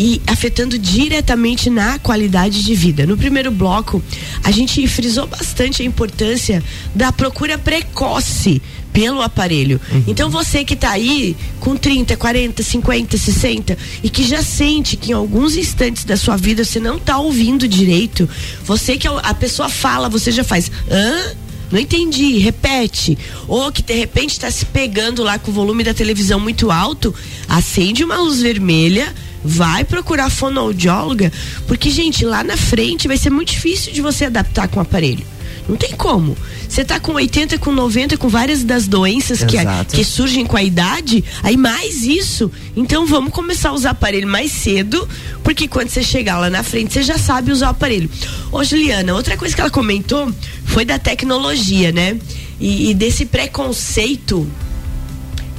e 0.00 0.22
afetando 0.26 0.78
diretamente 0.78 1.68
na 1.68 1.98
qualidade 1.98 2.64
de 2.64 2.74
vida. 2.74 3.04
No 3.04 3.18
primeiro 3.18 3.50
bloco, 3.50 4.02
a 4.42 4.50
gente 4.50 4.86
frisou 4.88 5.26
bastante 5.26 5.82
a 5.82 5.84
importância 5.84 6.64
da 6.94 7.12
procura 7.12 7.58
precoce 7.58 8.62
pelo 8.94 9.20
aparelho. 9.20 9.78
Então 10.06 10.30
você 10.30 10.64
que 10.64 10.72
está 10.72 10.92
aí 10.92 11.36
com 11.60 11.76
30, 11.76 12.16
40, 12.16 12.62
50, 12.62 13.18
60 13.18 13.78
e 14.02 14.08
que 14.08 14.26
já 14.26 14.42
sente 14.42 14.96
que 14.96 15.10
em 15.10 15.14
alguns 15.14 15.54
instantes 15.54 16.04
da 16.04 16.16
sua 16.16 16.34
vida 16.34 16.64
você 16.64 16.80
não 16.80 16.96
está 16.96 17.18
ouvindo 17.18 17.68
direito, 17.68 18.26
você 18.64 18.96
que 18.96 19.06
a 19.06 19.34
pessoa 19.34 19.68
fala, 19.68 20.08
você 20.08 20.32
já 20.32 20.42
faz, 20.42 20.72
hã? 20.90 21.36
Não 21.70 21.78
entendi, 21.78 22.38
repete. 22.38 23.18
Ou 23.46 23.70
que 23.70 23.82
de 23.82 23.92
repente 23.92 24.30
está 24.30 24.50
se 24.50 24.64
pegando 24.64 25.22
lá 25.22 25.38
com 25.38 25.50
o 25.50 25.54
volume 25.54 25.84
da 25.84 25.92
televisão 25.92 26.40
muito 26.40 26.70
alto, 26.70 27.14
acende 27.46 28.02
uma 28.02 28.16
luz 28.16 28.40
vermelha, 28.40 29.14
vai 29.44 29.84
procurar 29.84 30.30
fonoaudióloga, 30.30 31.32
porque, 31.66 31.90
gente, 31.90 32.24
lá 32.24 32.44
na 32.44 32.56
frente 32.56 33.08
vai 33.08 33.16
ser 33.16 33.30
muito 33.30 33.52
difícil 33.52 33.92
de 33.92 34.00
você 34.00 34.26
adaptar 34.26 34.68
com 34.68 34.78
o 34.78 34.82
aparelho. 34.82 35.24
Não 35.68 35.76
tem 35.76 35.92
como. 35.92 36.36
Você 36.68 36.84
tá 36.84 36.98
com 36.98 37.12
80, 37.12 37.56
com 37.58 37.70
90, 37.70 38.16
com 38.16 38.28
várias 38.28 38.64
das 38.64 38.88
doenças 38.88 39.44
que, 39.44 39.56
a- 39.56 39.62
Exato. 39.62 39.94
que 39.94 40.04
surgem 40.04 40.44
com 40.44 40.56
a 40.56 40.62
idade, 40.62 41.22
aí 41.44 41.56
mais 41.56 42.02
isso. 42.02 42.50
Então 42.76 43.06
vamos 43.06 43.32
começar 43.32 43.68
a 43.68 43.72
usar 43.72 43.90
aparelho 43.90 44.26
mais 44.26 44.50
cedo, 44.50 45.08
porque 45.44 45.68
quando 45.68 45.88
você 45.88 46.02
chegar 46.02 46.38
lá 46.38 46.50
na 46.50 46.62
frente, 46.64 46.92
você 46.92 47.02
já 47.02 47.16
sabe 47.18 47.52
usar 47.52 47.68
o 47.68 47.70
aparelho. 47.70 48.10
Ô, 48.50 48.64
Juliana, 48.64 49.14
outra 49.14 49.36
coisa 49.36 49.54
que 49.54 49.60
ela 49.60 49.70
comentou 49.70 50.32
foi 50.64 50.84
da 50.84 50.98
tecnologia, 50.98 51.92
né? 51.92 52.18
E, 52.58 52.90
e 52.90 52.94
desse 52.94 53.24
preconceito 53.24 54.46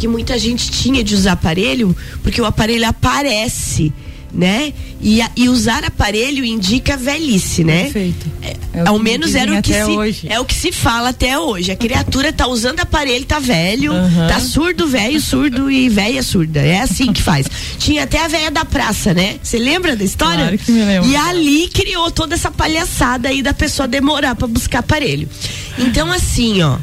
que 0.01 0.07
muita 0.07 0.35
gente 0.39 0.71
tinha 0.71 1.03
de 1.03 1.13
usar 1.13 1.33
aparelho, 1.33 1.95
porque 2.23 2.41
o 2.41 2.45
aparelho 2.45 2.87
aparece, 2.87 3.93
né? 4.33 4.73
E, 4.99 5.19
e 5.35 5.47
usar 5.47 5.83
aparelho 5.83 6.43
indica 6.43 6.97
velhice, 6.97 7.63
né? 7.63 7.83
Perfeito. 7.83 8.25
É, 8.41 8.55
É 8.73 8.87
ao 8.87 8.97
menos 8.97 9.35
era 9.35 9.53
o 9.53 9.61
que 9.61 9.71
se 9.73 9.83
hoje. 9.83 10.27
é 10.27 10.39
o 10.39 10.45
que 10.45 10.55
se 10.55 10.71
fala 10.71 11.09
até 11.09 11.37
hoje. 11.37 11.71
A 11.71 11.75
criatura 11.75 12.33
tá 12.33 12.47
usando 12.47 12.79
aparelho, 12.79 13.25
tá 13.25 13.37
velho, 13.39 13.91
Aham. 13.93 14.27
tá 14.27 14.39
surdo, 14.39 14.87
velho, 14.87 15.21
surdo 15.21 15.69
e 15.69 15.87
velha 15.87 16.23
surda. 16.23 16.61
É 16.61 16.79
assim 16.81 17.13
que 17.13 17.21
faz. 17.21 17.45
Tinha 17.77 18.03
até 18.03 18.23
a 18.23 18.27
velha 18.27 18.49
da 18.49 18.65
praça, 18.65 19.13
né? 19.13 19.35
Você 19.43 19.59
lembra 19.59 19.95
da 19.95 20.03
história? 20.03 20.37
Claro 20.45 20.57
que 20.57 20.71
me 20.71 20.83
lembro. 20.83 21.09
E 21.09 21.15
ali 21.15 21.67
criou 21.67 22.09
toda 22.09 22.33
essa 22.33 22.49
palhaçada 22.49 23.29
aí 23.29 23.43
da 23.43 23.53
pessoa 23.53 23.87
demorar 23.87 24.33
pra 24.33 24.47
buscar 24.47 24.79
aparelho. 24.79 25.29
Então 25.77 26.11
assim, 26.11 26.61
ó, 26.63 26.77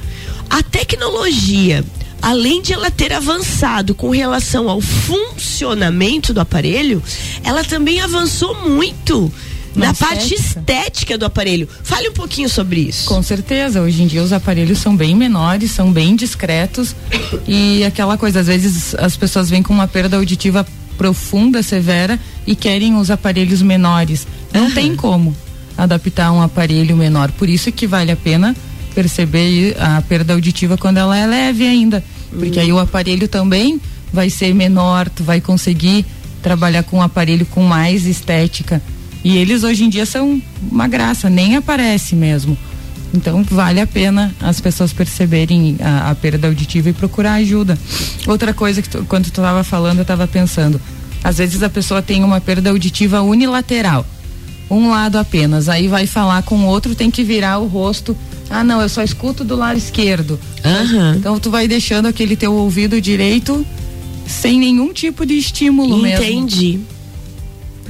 a 0.51 0.63
tecnologia 0.63 1.85
Além 2.21 2.61
de 2.61 2.73
ela 2.73 2.91
ter 2.91 3.13
avançado 3.13 3.95
com 3.95 4.11
relação 4.11 4.69
ao 4.69 4.81
funcionamento 4.81 6.35
do 6.35 6.41
aparelho, 6.41 7.03
ela 7.45 7.63
também 7.65 8.01
avançou 8.01 8.55
muito 8.69 9.33
na, 9.75 9.87
Na 9.89 9.95
parte 9.95 10.35
estética. 10.35 11.17
do 11.17 11.25
aparelho. 11.25 11.69
Fale 11.85 12.09
um 12.09 12.13
pouquinho 12.13 12.49
sobre 12.49 12.81
isso. 12.81 13.07
Com 13.07 13.23
certeza, 13.23 13.81
hoje 13.81 14.03
em 14.03 14.07
dia 14.07 14.23
os 14.23 14.33
aparelhos 14.33 14.79
são 14.79 14.97
bem 14.97 15.15
menores, 15.15 15.71
são 15.71 15.93
bem 15.93 16.17
discretos 16.17 16.95
e 17.47 17.85
aquela 17.85 18.19
coisa, 18.19 18.41
às 18.41 18.47
vezes 18.49 18.95
as 18.97 19.17
pessoas 19.17 19.49
vêm 19.49 19.63
com 19.63 19.73
uma 19.73 19.87
perda 19.87 20.17
auditiva 20.17 20.67
profunda, 20.97 21.63
severa 21.63 22.19
e 22.47 22.57
querem 22.57 22.97
os 22.97 23.11
aparelhos 23.11 23.63
menores. 23.63 24.27
Não 24.53 24.71
tem 24.73 24.97
como 24.97 25.37
adaptar 25.77 26.33
um 26.33 26.43
aparelho 26.43 26.97
menor, 26.97 27.31
por 27.31 27.49
isso 27.49 27.71
que 27.71 27.87
vale 27.87 28.11
a 28.11 28.17
pena 28.17 28.57
perceber 28.95 29.77
a 29.79 30.03
perda 30.03 30.35
auditiva 30.35 30.77
quando 30.77 30.99
ela 30.99 31.17
é 31.17 31.27
leve 31.27 31.67
ainda, 31.67 32.03
porque 32.31 32.59
aí 32.59 32.73
o 32.73 32.79
aparelho 32.79 33.29
também 33.29 33.81
vai 34.13 34.31
ser 34.31 34.55
menor, 34.55 35.09
tu 35.09 35.23
vai 35.23 35.41
conseguir 35.41 36.05
trabalhar 36.43 36.83
com 36.83 36.99
um 36.99 37.03
aparelho 37.03 37.47
com 37.47 37.63
mais 37.63 38.07
estética. 38.07 38.81
E 39.25 39.37
eles 39.37 39.65
hoje 39.65 39.85
em 39.85 39.89
dia 39.89 40.07
são 40.07 40.41
uma 40.71 40.87
graça, 40.87 41.29
nem 41.29 41.57
aparece 41.57 42.15
mesmo. 42.15 42.57
Então 43.13 43.43
vale 43.43 43.81
a 43.81 43.87
pena 43.87 44.35
as 44.41 44.61
pessoas 44.61 44.93
perceberem 44.93 45.77
a, 45.81 46.11
a 46.11 46.15
perda 46.15 46.47
auditiva 46.47 46.91
e 46.91 46.93
procurar 46.93 47.35
ajuda. 47.35 47.79
Outra 48.27 48.53
coisa 48.53 48.83
que 48.83 48.89
tu, 48.89 49.05
quando 49.09 49.25
tu 49.25 49.41
estava 49.41 49.65
falando, 49.65 49.99
eu 49.99 50.03
estava 50.03 50.27
pensando, 50.27 50.81
às 51.25 51.39
vezes 51.39 51.63
a 51.63 51.71
pessoa 51.71 52.03
tem 52.03 52.23
uma 52.23 52.41
perda 52.41 52.71
auditiva 52.71 53.23
unilateral, 53.23 54.07
um 54.71 54.91
lado 54.91 55.19
apenas, 55.19 55.69
aí 55.69 55.89
vai 55.89 56.07
falar 56.07 56.43
com 56.43 56.57
o 56.59 56.67
outro, 56.67 56.95
tem 56.95 57.11
que 57.11 57.25
virar 57.25 57.59
o 57.59 57.67
rosto. 57.67 58.17
Ah, 58.51 58.65
não, 58.65 58.81
eu 58.81 58.89
só 58.89 59.03
escuto 59.03 59.45
do 59.45 59.55
lado 59.57 59.77
esquerdo. 59.79 60.39
Aham. 60.65 61.17
Então 61.19 61.39
tu 61.39 61.51
vai 61.51 61.69
deixando 61.69 62.07
aquele 62.07 62.35
teu 62.37 62.55
ouvido 62.55 63.01
direito 63.01 63.65
sem 64.27 64.59
nenhum 64.59 64.93
tipo 64.93 65.25
de 65.27 65.35
estímulo 65.39 65.99
mesmo. 65.99 66.25
Entendi. 66.25 66.81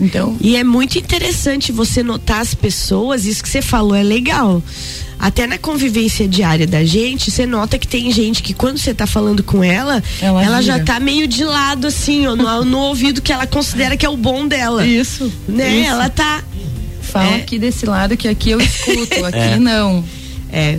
Então, 0.00 0.36
E 0.40 0.56
é 0.56 0.62
muito 0.62 0.96
interessante 0.96 1.72
você 1.72 2.04
notar 2.04 2.40
as 2.40 2.54
pessoas, 2.54 3.24
isso 3.24 3.42
que 3.42 3.48
você 3.48 3.60
falou 3.60 3.96
é 3.96 4.02
legal. 4.02 4.62
Até 5.18 5.44
na 5.48 5.58
convivência 5.58 6.28
diária 6.28 6.68
da 6.68 6.84
gente, 6.84 7.32
você 7.32 7.44
nota 7.44 7.76
que 7.76 7.88
tem 7.88 8.12
gente 8.12 8.40
que 8.40 8.54
quando 8.54 8.78
você 8.78 8.94
tá 8.94 9.08
falando 9.08 9.42
com 9.42 9.64
ela, 9.64 10.00
ela, 10.20 10.44
Ela 10.44 10.62
já 10.62 10.78
tá 10.78 11.00
meio 11.00 11.26
de 11.26 11.42
lado, 11.44 11.88
assim, 11.88 12.28
ó, 12.28 12.36
no, 12.36 12.64
no 12.64 12.78
ouvido 12.78 13.20
que 13.20 13.32
ela 13.32 13.44
considera 13.44 13.96
que 13.96 14.06
é 14.06 14.08
o 14.08 14.16
bom 14.16 14.46
dela. 14.46 14.86
isso. 14.86 15.32
Né? 15.48 15.80
isso. 15.80 15.90
Ela 15.90 16.08
tá. 16.08 16.44
Fala 17.02 17.30
É. 17.32 17.36
aqui 17.38 17.58
desse 17.58 17.84
lado 17.84 18.16
que 18.16 18.28
aqui 18.28 18.50
eu 18.50 18.60
escuto, 18.60 19.24
aqui 19.26 19.58
não. 19.58 20.04
É. 20.52 20.78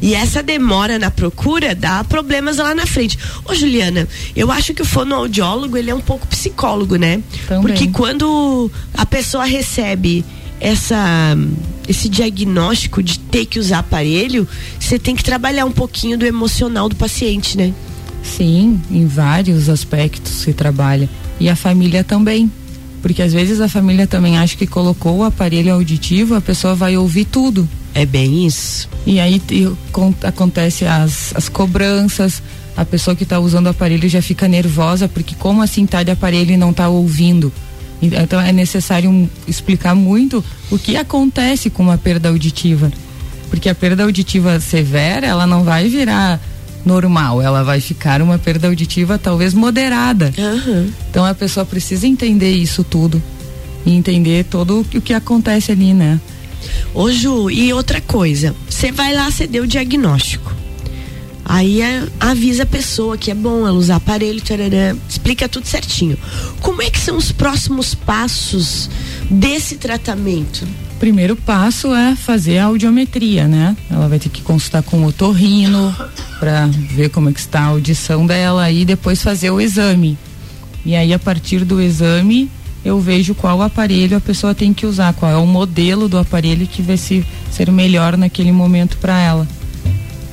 E 0.00 0.14
essa 0.14 0.42
demora 0.42 0.98
na 0.98 1.10
procura 1.10 1.74
dá 1.74 2.02
problemas 2.04 2.58
lá 2.58 2.74
na 2.74 2.86
frente. 2.86 3.18
Ô 3.44 3.54
Juliana, 3.54 4.08
eu 4.34 4.50
acho 4.50 4.74
que 4.74 4.82
o 4.82 4.84
fonoaudiólogo 4.84 5.76
ele 5.76 5.90
é 5.90 5.94
um 5.94 6.00
pouco 6.00 6.26
psicólogo, 6.26 6.96
né? 6.96 7.22
Também. 7.46 7.62
Porque 7.62 7.88
quando 7.88 8.70
a 8.92 9.06
pessoa 9.06 9.44
recebe 9.44 10.24
essa 10.60 11.36
esse 11.86 12.08
diagnóstico 12.08 13.02
de 13.02 13.18
ter 13.18 13.44
que 13.44 13.58
usar 13.58 13.80
aparelho, 13.80 14.48
você 14.80 14.98
tem 14.98 15.14
que 15.14 15.22
trabalhar 15.22 15.66
um 15.66 15.72
pouquinho 15.72 16.16
do 16.16 16.24
emocional 16.24 16.88
do 16.88 16.96
paciente, 16.96 17.58
né? 17.58 17.74
Sim, 18.22 18.80
em 18.90 19.06
vários 19.06 19.68
aspectos 19.68 20.32
se 20.32 20.54
trabalha. 20.54 21.08
E 21.38 21.48
a 21.48 21.54
família 21.54 22.02
também. 22.02 22.50
Porque 23.02 23.20
às 23.20 23.34
vezes 23.34 23.60
a 23.60 23.68
família 23.68 24.06
também 24.06 24.38
acha 24.38 24.56
que 24.56 24.66
colocou 24.66 25.18
o 25.18 25.24
aparelho 25.24 25.74
auditivo, 25.74 26.34
a 26.34 26.40
pessoa 26.40 26.74
vai 26.74 26.96
ouvir 26.96 27.26
tudo. 27.26 27.68
É 27.94 28.04
bem 28.04 28.44
isso. 28.46 28.88
E 29.06 29.20
aí 29.20 29.38
te- 29.38 29.70
con- 29.92 30.14
acontece 30.22 30.84
as, 30.84 31.32
as 31.36 31.48
cobranças, 31.48 32.42
a 32.76 32.84
pessoa 32.84 33.14
que 33.14 33.22
está 33.22 33.38
usando 33.38 33.66
o 33.66 33.70
aparelho 33.70 34.08
já 34.08 34.20
fica 34.20 34.48
nervosa, 34.48 35.06
porque 35.08 35.34
como 35.36 35.62
assim 35.62 35.86
tá 35.86 36.02
de 36.02 36.10
aparelho 36.10 36.50
e 36.52 36.56
não 36.56 36.70
está 36.70 36.88
ouvindo? 36.88 37.52
E- 38.02 38.06
Então 38.14 38.40
é 38.40 38.52
necessário 38.52 39.08
um- 39.08 39.28
explicar 39.46 39.94
muito 39.94 40.44
o 40.70 40.78
que 40.78 40.96
acontece 40.96 41.70
com 41.70 41.84
uma 41.84 41.96
perda 41.96 42.28
auditiva. 42.30 42.90
Porque 43.48 43.68
a 43.68 43.74
perda 43.74 44.02
auditiva 44.02 44.58
severa, 44.58 45.24
ela 45.26 45.46
não 45.46 45.62
vai 45.62 45.88
virar 45.88 46.40
normal, 46.84 47.40
ela 47.40 47.62
vai 47.62 47.80
ficar 47.80 48.20
uma 48.20 48.38
perda 48.38 48.66
auditiva 48.68 49.16
talvez 49.18 49.54
moderada. 49.54 50.32
Aham. 50.36 50.88
Então 51.10 51.24
a 51.24 51.32
pessoa 51.34 51.64
precisa 51.64 52.06
entender 52.08 52.50
isso 52.56 52.82
tudo 52.82 53.22
e 53.86 53.92
entender 53.94 54.44
todo 54.46 54.80
o 54.80 54.84
que- 54.84 54.98
o 54.98 55.00
que 55.00 55.14
acontece 55.14 55.70
ali, 55.70 55.94
né? 55.94 56.18
Ô 56.92 57.10
Ju, 57.10 57.50
e 57.50 57.72
outra 57.72 58.00
coisa, 58.00 58.54
você 58.68 58.92
vai 58.92 59.14
lá, 59.14 59.30
você 59.30 59.46
deu 59.46 59.64
o 59.64 59.66
diagnóstico. 59.66 60.52
Aí 61.44 61.82
é, 61.82 62.02
avisa 62.18 62.62
a 62.62 62.66
pessoa 62.66 63.18
que 63.18 63.30
é 63.30 63.34
bom 63.34 63.66
ela 63.66 63.76
usar 63.76 63.96
aparelho, 63.96 64.40
tarará, 64.40 64.96
explica 65.08 65.48
tudo 65.48 65.66
certinho. 65.66 66.16
Como 66.60 66.80
é 66.80 66.88
que 66.88 66.98
são 66.98 67.16
os 67.16 67.30
próximos 67.30 67.94
passos 67.94 68.88
desse 69.30 69.76
tratamento? 69.76 70.66
primeiro 71.04 71.36
passo 71.36 71.94
é 71.94 72.16
fazer 72.16 72.56
a 72.56 72.64
audiometria, 72.64 73.46
né? 73.46 73.76
Ela 73.90 74.08
vai 74.08 74.18
ter 74.18 74.30
que 74.30 74.40
consultar 74.40 74.82
com 74.82 75.02
o 75.02 75.08
otorrino 75.08 75.94
para 76.40 76.66
ver 76.66 77.10
como 77.10 77.28
é 77.28 77.32
que 77.34 77.40
está 77.40 77.60
a 77.60 77.66
audição 77.66 78.26
dela 78.26 78.70
e 78.70 78.86
depois 78.86 79.22
fazer 79.22 79.50
o 79.50 79.60
exame. 79.60 80.16
E 80.82 80.96
aí 80.96 81.12
a 81.12 81.18
partir 81.18 81.62
do 81.62 81.78
exame 81.78 82.50
eu 82.84 83.00
vejo 83.00 83.34
qual 83.34 83.62
aparelho 83.62 84.16
a 84.16 84.20
pessoa 84.20 84.54
tem 84.54 84.74
que 84.74 84.84
usar, 84.84 85.14
qual 85.14 85.32
é 85.32 85.36
o 85.36 85.46
modelo 85.46 86.08
do 86.08 86.18
aparelho 86.18 86.66
que 86.66 86.82
vai 86.82 86.96
se, 86.96 87.24
ser 87.50 87.70
melhor 87.70 88.16
naquele 88.16 88.52
momento 88.52 88.98
para 88.98 89.18
ela. 89.18 89.48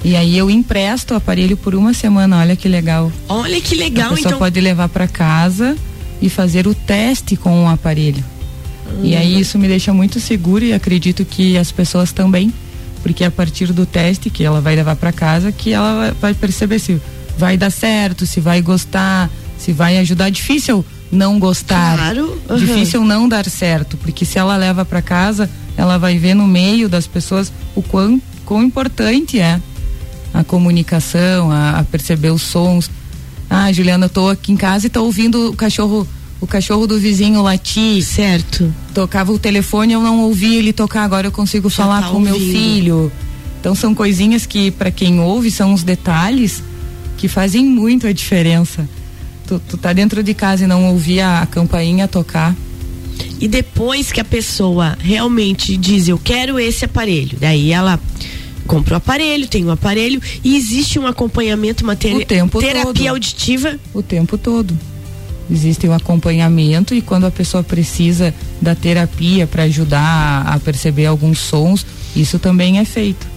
E 0.03 0.15
aí 0.15 0.37
eu 0.37 0.49
empresto 0.49 1.13
o 1.13 1.17
aparelho 1.17 1.55
por 1.55 1.75
uma 1.75 1.93
semana, 1.93 2.39
olha 2.39 2.55
que 2.55 2.67
legal. 2.67 3.11
Olha 3.29 3.61
que 3.61 3.75
legal, 3.75 4.07
a 4.07 4.15
pessoa 4.15 4.29
então. 4.31 4.39
pode 4.39 4.59
levar 4.59 4.89
para 4.89 5.07
casa 5.07 5.77
e 6.21 6.27
fazer 6.27 6.67
o 6.67 6.73
teste 6.73 7.37
com 7.37 7.65
o 7.65 7.69
aparelho. 7.69 8.23
E 9.01 9.15
aí 9.15 9.39
isso 9.39 9.57
me 9.57 9.67
deixa 9.67 9.93
muito 9.93 10.19
seguro 10.19 10.65
e 10.65 10.73
acredito 10.73 11.23
que 11.23 11.57
as 11.57 11.71
pessoas 11.71 12.11
também, 12.11 12.53
porque 13.01 13.23
é 13.23 13.27
a 13.27 13.31
partir 13.31 13.71
do 13.71 13.85
teste 13.85 14.29
que 14.29 14.43
ela 14.43 14.59
vai 14.59 14.75
levar 14.75 14.97
para 14.97 15.13
casa 15.13 15.51
que 15.51 15.71
ela 15.71 16.13
vai 16.19 16.33
perceber 16.33 16.79
se 16.79 16.99
vai 17.37 17.55
dar 17.55 17.69
certo, 17.69 18.25
se 18.25 18.41
vai 18.41 18.61
gostar, 18.61 19.29
se 19.57 19.71
vai 19.71 19.97
ajudar. 19.99 20.29
Difícil 20.29 20.83
não 21.11 21.37
gostar, 21.39 21.97
Claro, 21.97 22.39
uhum. 22.49 22.57
difícil 22.57 23.03
não 23.03 23.27
dar 23.27 23.45
certo, 23.45 23.97
porque 23.97 24.23
se 24.23 24.39
ela 24.39 24.55
leva 24.55 24.85
para 24.85 25.01
casa, 25.01 25.49
ela 25.75 25.97
vai 25.97 26.17
ver 26.17 26.33
no 26.33 26.47
meio 26.47 26.87
das 26.87 27.05
pessoas 27.05 27.51
o 27.75 27.81
quão, 27.81 28.21
quão 28.45 28.63
importante 28.63 29.39
é 29.39 29.59
a 30.33 30.43
comunicação, 30.43 31.51
a, 31.51 31.79
a 31.79 31.83
perceber 31.83 32.29
os 32.31 32.41
sons. 32.41 32.89
Ah, 33.49 33.71
Juliana, 33.71 34.05
eu 34.05 34.09
tô 34.09 34.29
aqui 34.29 34.51
em 34.53 34.57
casa 34.57 34.87
e 34.87 34.89
tô 34.89 35.03
ouvindo 35.03 35.49
o 35.49 35.55
cachorro, 35.55 36.07
o 36.39 36.47
cachorro 36.47 36.87
do 36.87 36.97
vizinho 36.97 37.41
latir. 37.41 38.01
Certo. 38.03 38.73
Tocava 38.93 39.31
o 39.33 39.39
telefone, 39.39 39.91
eu 39.93 40.01
não 40.01 40.21
ouvi 40.21 40.55
ele 40.55 40.71
tocar, 40.71 41.03
agora 41.03 41.27
eu 41.27 41.31
consigo 41.31 41.69
falar 41.69 42.03
tá 42.03 42.09
com 42.09 42.19
meu 42.19 42.35
ouvindo. 42.35 42.51
filho. 42.51 43.11
Então 43.59 43.75
são 43.75 43.93
coisinhas 43.93 44.45
que 44.45 44.71
para 44.71 44.89
quem 44.89 45.19
ouve 45.19 45.51
são 45.51 45.73
os 45.73 45.83
detalhes 45.83 46.63
que 47.17 47.27
fazem 47.27 47.65
muito 47.65 48.07
a 48.07 48.13
diferença. 48.13 48.87
Tu, 49.51 49.59
tu 49.67 49.75
tá 49.75 49.91
dentro 49.91 50.23
de 50.23 50.33
casa 50.33 50.63
e 50.63 50.67
não 50.67 50.85
ouvir 50.91 51.19
a, 51.19 51.41
a 51.41 51.45
campainha 51.45 52.07
tocar. 52.07 52.55
E 53.37 53.49
depois 53.49 54.09
que 54.09 54.21
a 54.21 54.23
pessoa 54.23 54.97
realmente 54.97 55.75
diz, 55.75 56.07
eu 56.07 56.17
quero 56.17 56.57
esse 56.57 56.85
aparelho, 56.85 57.37
daí 57.37 57.73
ela 57.73 57.99
compra 58.65 58.93
o 58.93 58.97
aparelho, 58.97 59.45
tem 59.49 59.65
o 59.65 59.71
aparelho 59.71 60.21
e 60.41 60.55
existe 60.55 60.97
um 60.97 61.05
acompanhamento, 61.05 61.83
uma 61.83 61.97
tempo 61.97 62.61
terapia 62.61 62.93
todo. 62.93 63.07
auditiva. 63.09 63.77
o 63.93 64.01
tempo 64.01 64.37
todo. 64.37 64.73
Existe 65.51 65.85
o 65.85 65.91
acompanhamento 65.91 66.95
e 66.95 67.01
quando 67.01 67.25
a 67.25 67.31
pessoa 67.31 67.61
precisa 67.61 68.33
da 68.61 68.73
terapia 68.73 69.45
para 69.45 69.63
ajudar 69.63 70.47
a 70.47 70.57
perceber 70.59 71.07
alguns 71.07 71.39
sons, 71.39 71.85
isso 72.15 72.39
também 72.39 72.79
é 72.79 72.85
feito. 72.85 73.27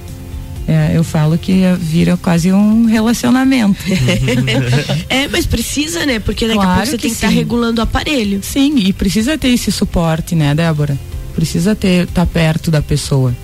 É, 0.66 0.92
eu 0.96 1.04
falo 1.04 1.36
que 1.36 1.62
eh, 1.62 1.76
vira 1.78 2.16
quase 2.16 2.50
um 2.50 2.86
relacionamento. 2.86 3.78
é, 5.10 5.28
mas 5.28 5.44
precisa, 5.44 6.06
né? 6.06 6.18
Porque 6.18 6.46
daqui 6.46 6.58
a 6.58 6.62
Claro 6.62 6.74
pouco 6.76 6.90
você 6.90 6.96
que 6.96 7.02
tem 7.02 7.10
que 7.10 7.16
estar 7.16 7.28
sim. 7.28 7.34
regulando 7.34 7.80
o 7.80 7.84
aparelho. 7.84 8.40
Sim, 8.42 8.78
e 8.78 8.92
precisa 8.92 9.36
ter 9.36 9.48
esse 9.48 9.70
suporte, 9.70 10.34
né, 10.34 10.54
Débora? 10.54 10.98
Precisa 11.34 11.74
ter 11.74 12.04
estar 12.04 12.24
perto 12.26 12.70
da 12.70 12.80
pessoa. 12.80 13.34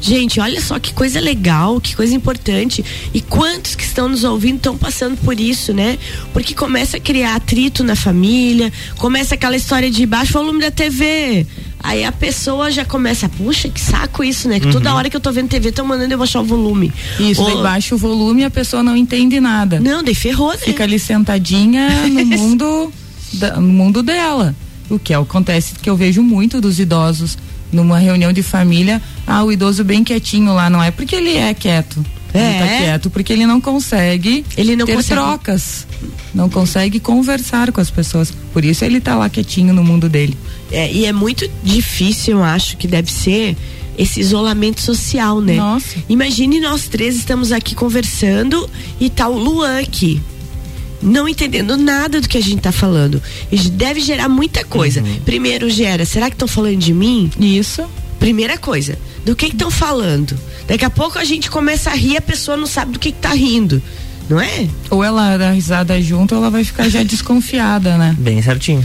Gente, 0.00 0.40
olha 0.40 0.60
só 0.62 0.78
que 0.78 0.94
coisa 0.94 1.20
legal, 1.20 1.78
que 1.80 1.94
coisa 1.94 2.14
importante. 2.14 2.82
E 3.12 3.20
quantos 3.20 3.74
que 3.74 3.84
estão 3.84 4.08
nos 4.08 4.24
ouvindo 4.24 4.56
estão 4.56 4.76
passando 4.76 5.16
por 5.18 5.38
isso, 5.38 5.74
né? 5.74 5.98
Porque 6.32 6.54
começa 6.54 6.96
a 6.96 7.00
criar 7.00 7.36
atrito 7.36 7.84
na 7.84 7.94
família, 7.94 8.72
começa 8.96 9.34
aquela 9.34 9.56
história 9.56 9.90
de 9.90 10.06
baixo 10.06 10.32
volume 10.32 10.60
da 10.60 10.70
TV. 10.70 11.46
Aí 11.82 12.04
a 12.04 12.12
pessoa 12.12 12.70
já 12.70 12.84
começa, 12.84 13.28
puxa, 13.28 13.68
que 13.68 13.80
saco 13.80 14.22
isso, 14.22 14.48
né? 14.48 14.60
Que 14.60 14.70
toda 14.70 14.94
hora 14.94 15.08
que 15.08 15.16
eu 15.16 15.20
tô 15.20 15.32
vendo 15.32 15.48
TV 15.48 15.70
estão 15.70 15.84
mandando 15.86 16.12
eu 16.12 16.18
baixar 16.18 16.40
o 16.40 16.44
volume. 16.44 16.92
Isso, 17.18 17.42
daí 17.42 17.62
baixa 17.62 17.94
o 17.94 17.98
volume 17.98 18.42
e 18.42 18.44
a 18.44 18.50
pessoa 18.50 18.82
não 18.82 18.96
entende 18.96 19.40
nada. 19.40 19.80
Não, 19.80 20.02
daí 20.02 20.14
ferrou, 20.14 20.50
né? 20.52 20.58
Fica 20.58 20.84
ali 20.84 20.98
sentadinha 20.98 21.88
no 22.08 22.24
mundo, 22.38 22.92
da- 23.32 23.56
no 23.56 23.72
mundo 23.72 24.02
dela. 24.02 24.54
O 24.90 24.98
que 24.98 25.14
acontece 25.14 25.74
que 25.80 25.88
eu 25.88 25.96
vejo 25.96 26.22
muito 26.22 26.60
dos 26.60 26.78
idosos 26.78 27.38
numa 27.72 27.98
reunião 27.98 28.32
de 28.32 28.42
família, 28.42 29.00
ah, 29.26 29.42
o 29.44 29.52
idoso 29.52 29.82
bem 29.84 30.02
quietinho 30.04 30.52
lá, 30.52 30.68
não 30.68 30.82
é 30.82 30.90
porque 30.90 31.14
ele 31.16 31.36
é 31.36 31.54
quieto. 31.54 32.04
Ele 32.32 32.42
É. 32.44 32.58
tá 32.58 32.66
quieto 32.84 33.10
porque 33.10 33.32
ele 33.32 33.46
não 33.46 33.60
consegue 33.60 34.44
Ele 34.56 34.76
não 34.76 34.86
ter 34.86 34.94
consegue. 34.96 35.20
trocas. 35.20 35.86
Não 36.34 36.48
consegue 36.48 37.00
conversar 37.00 37.72
com 37.72 37.80
as 37.80 37.90
pessoas. 37.90 38.32
Por 38.52 38.64
isso 38.64 38.84
ele 38.84 39.00
tá 39.00 39.16
lá 39.16 39.28
quietinho 39.28 39.74
no 39.74 39.82
mundo 39.82 40.08
dele. 40.08 40.36
É, 40.70 40.90
e 40.92 41.04
é 41.06 41.12
muito 41.12 41.50
difícil, 41.64 42.38
eu 42.38 42.44
acho, 42.44 42.76
que 42.76 42.86
deve 42.86 43.10
ser 43.12 43.56
esse 43.98 44.20
isolamento 44.20 44.80
social, 44.80 45.40
né? 45.40 45.56
Nossa. 45.56 45.96
Imagine 46.08 46.60
nós 46.60 46.84
três 46.88 47.16
estamos 47.16 47.50
aqui 47.52 47.74
conversando 47.74 48.68
e 49.00 49.10
tá 49.10 49.28
o 49.28 49.36
Luan 49.36 49.80
aqui. 49.80 50.20
Não 51.02 51.28
entendendo 51.28 51.76
nada 51.76 52.20
do 52.20 52.28
que 52.28 52.36
a 52.38 52.42
gente 52.42 52.60
tá 52.60 52.70
falando. 52.70 53.22
Isso 53.50 53.70
deve 53.70 54.00
gerar 54.00 54.28
muita 54.28 54.64
coisa. 54.64 55.02
Primeiro 55.24 55.68
gera, 55.70 56.04
será 56.04 56.28
que 56.28 56.34
estão 56.34 56.46
falando 56.48 56.76
de 56.76 56.92
mim? 56.92 57.30
Isso. 57.40 57.82
Primeira 58.20 58.58
coisa, 58.58 58.98
do 59.24 59.34
que 59.34 59.46
estão 59.46 59.70
falando? 59.70 60.38
Daqui 60.68 60.84
a 60.84 60.90
pouco 60.90 61.18
a 61.18 61.24
gente 61.24 61.50
começa 61.50 61.90
a 61.90 61.94
rir, 61.94 62.18
a 62.18 62.20
pessoa 62.20 62.56
não 62.56 62.66
sabe 62.66 62.92
do 62.92 62.98
que, 62.98 63.10
que 63.10 63.18
tá 63.18 63.30
rindo. 63.30 63.82
Não 64.28 64.40
é? 64.40 64.68
Ou 64.90 65.02
ela 65.02 65.36
dá 65.36 65.50
risada 65.50 66.00
junto, 66.00 66.34
ou 66.34 66.40
ela 66.40 66.50
vai 66.50 66.62
ficar 66.62 66.88
já 66.88 67.02
desconfiada, 67.02 67.98
né? 67.98 68.14
Bem 68.16 68.40
certinho. 68.40 68.84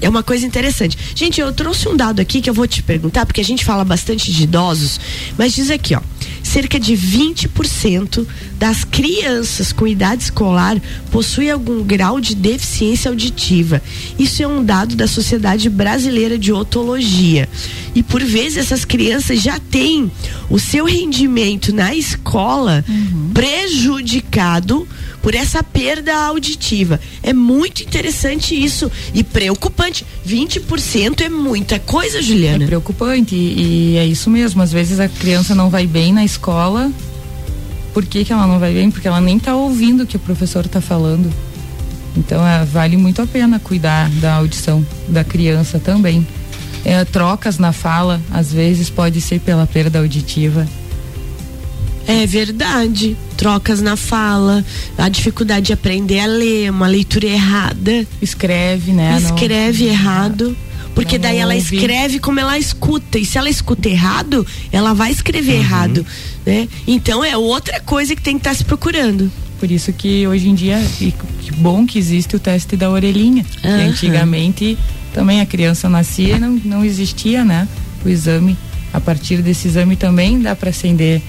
É 0.00 0.08
uma 0.08 0.22
coisa 0.22 0.44
interessante. 0.44 0.98
Gente, 1.14 1.40
eu 1.40 1.50
trouxe 1.52 1.88
um 1.88 1.96
dado 1.96 2.20
aqui 2.20 2.42
que 2.42 2.50
eu 2.50 2.52
vou 2.52 2.66
te 2.66 2.82
perguntar, 2.82 3.24
porque 3.24 3.40
a 3.40 3.44
gente 3.44 3.64
fala 3.64 3.84
bastante 3.84 4.30
de 4.30 4.42
idosos, 4.42 5.00
mas 5.38 5.54
diz 5.54 5.70
aqui, 5.70 5.94
ó. 5.94 6.00
Cerca 6.42 6.78
de 6.78 6.94
20% 6.94 8.26
das 8.58 8.84
crianças 8.84 9.72
com 9.72 9.86
idade 9.86 10.24
escolar 10.24 10.78
possuem 11.10 11.50
algum 11.50 11.82
grau 11.82 12.20
de 12.20 12.34
deficiência 12.34 13.08
auditiva. 13.08 13.80
Isso 14.18 14.42
é 14.42 14.46
um 14.46 14.62
dado 14.62 14.94
da 14.94 15.06
Sociedade 15.06 15.70
Brasileira 15.70 16.36
de 16.36 16.52
Otologia. 16.52 17.48
E 17.94 18.02
por 18.02 18.22
vezes 18.22 18.58
essas 18.58 18.84
crianças 18.84 19.40
já 19.40 19.58
têm 19.60 20.10
o 20.50 20.58
seu 20.58 20.84
rendimento 20.84 21.72
na 21.72 21.94
escola 21.94 22.84
prejudicado 23.32 24.86
por 25.22 25.34
essa 25.34 25.62
perda 25.62 26.14
auditiva. 26.14 27.00
É 27.22 27.32
muito 27.32 27.82
interessante 27.82 28.54
isso 28.54 28.90
e 29.14 29.22
preocupante. 29.22 30.04
20% 30.26 31.20
é 31.22 31.28
muita 31.28 31.78
coisa, 31.78 32.18
É 32.18 32.22
Juliana. 32.22 32.66
preocupante 32.66 33.34
e, 33.34 33.92
e 33.92 33.96
é 33.96 34.06
isso 34.06 34.28
mesmo. 34.28 34.60
Às 34.60 34.72
vezes 34.72 34.98
a 35.00 35.08
criança 35.08 35.54
não 35.54 35.70
vai 35.70 35.86
bem 35.86 36.12
na 36.12 36.24
escola. 36.24 36.90
Por 37.92 38.04
que, 38.04 38.24
que 38.24 38.32
ela 38.32 38.46
não 38.46 38.58
vai 38.58 38.74
bem? 38.74 38.90
Porque 38.90 39.06
ela 39.06 39.20
nem 39.20 39.36
está 39.36 39.54
ouvindo 39.54 40.02
o 40.02 40.06
que 40.06 40.16
o 40.16 40.20
professor 40.20 40.64
está 40.66 40.80
falando. 40.80 41.32
Então 42.16 42.46
é, 42.46 42.64
vale 42.64 42.96
muito 42.96 43.22
a 43.22 43.26
pena 43.26 43.58
cuidar 43.58 44.08
da 44.20 44.34
audição 44.34 44.84
da 45.08 45.24
criança 45.24 45.78
também. 45.78 46.26
É, 46.84 47.04
trocas 47.04 47.58
na 47.58 47.72
fala, 47.72 48.20
às 48.30 48.52
vezes 48.52 48.90
pode 48.90 49.20
ser 49.20 49.40
pela 49.40 49.66
perda 49.66 49.98
auditiva. 50.00 50.66
É 52.06 52.26
verdade. 52.26 53.16
Trocas 53.36 53.80
na 53.80 53.96
fala, 53.96 54.62
a 54.98 55.08
dificuldade 55.08 55.66
de 55.66 55.72
aprender 55.72 56.20
a 56.20 56.26
ler, 56.26 56.70
uma 56.70 56.86
leitura 56.86 57.26
errada. 57.26 58.06
Escreve, 58.20 58.92
né? 58.92 59.12
Não- 59.12 59.34
escreve 59.34 59.84
errado. 59.86 60.56
Porque 60.94 61.16
não 61.18 61.22
daí 61.22 61.38
ela 61.38 61.54
ouve. 61.54 61.76
escreve 61.76 62.18
como 62.20 62.38
ela 62.38 62.56
escuta. 62.58 63.18
E 63.18 63.24
se 63.24 63.36
ela 63.38 63.48
escuta 63.50 63.88
errado, 63.88 64.46
ela 64.70 64.92
vai 64.94 65.10
escrever 65.10 65.54
Uhum. 65.54 65.58
errado. 65.60 66.06
Né? 66.46 66.68
Então 66.86 67.24
é 67.24 67.36
outra 67.36 67.80
coisa 67.80 68.14
que 68.14 68.22
tem 68.22 68.34
que 68.36 68.40
estar 68.40 68.54
se 68.54 68.64
procurando. 68.64 69.32
Por 69.58 69.70
isso 69.70 69.92
que 69.92 70.26
hoje 70.26 70.48
em 70.48 70.54
dia, 70.54 70.78
e 71.00 71.12
que 71.12 71.52
bom 71.52 71.86
que 71.86 71.98
existe 71.98 72.36
o 72.36 72.38
teste 72.38 72.76
da 72.76 72.90
orelhinha. 72.90 73.44
Que 73.44 73.66
Aham. 73.66 73.88
antigamente 73.88 74.78
também 75.12 75.40
a 75.40 75.46
criança 75.46 75.88
nascia 75.88 76.36
e 76.36 76.40
não, 76.40 76.60
não 76.64 76.84
existia, 76.84 77.44
né? 77.44 77.68
O 78.04 78.08
exame. 78.08 78.56
A 78.92 79.00
partir 79.00 79.42
desse 79.42 79.68
exame 79.68 79.96
também 79.96 80.40
dá 80.40 80.54
para 80.54 80.70
acender 80.70 81.22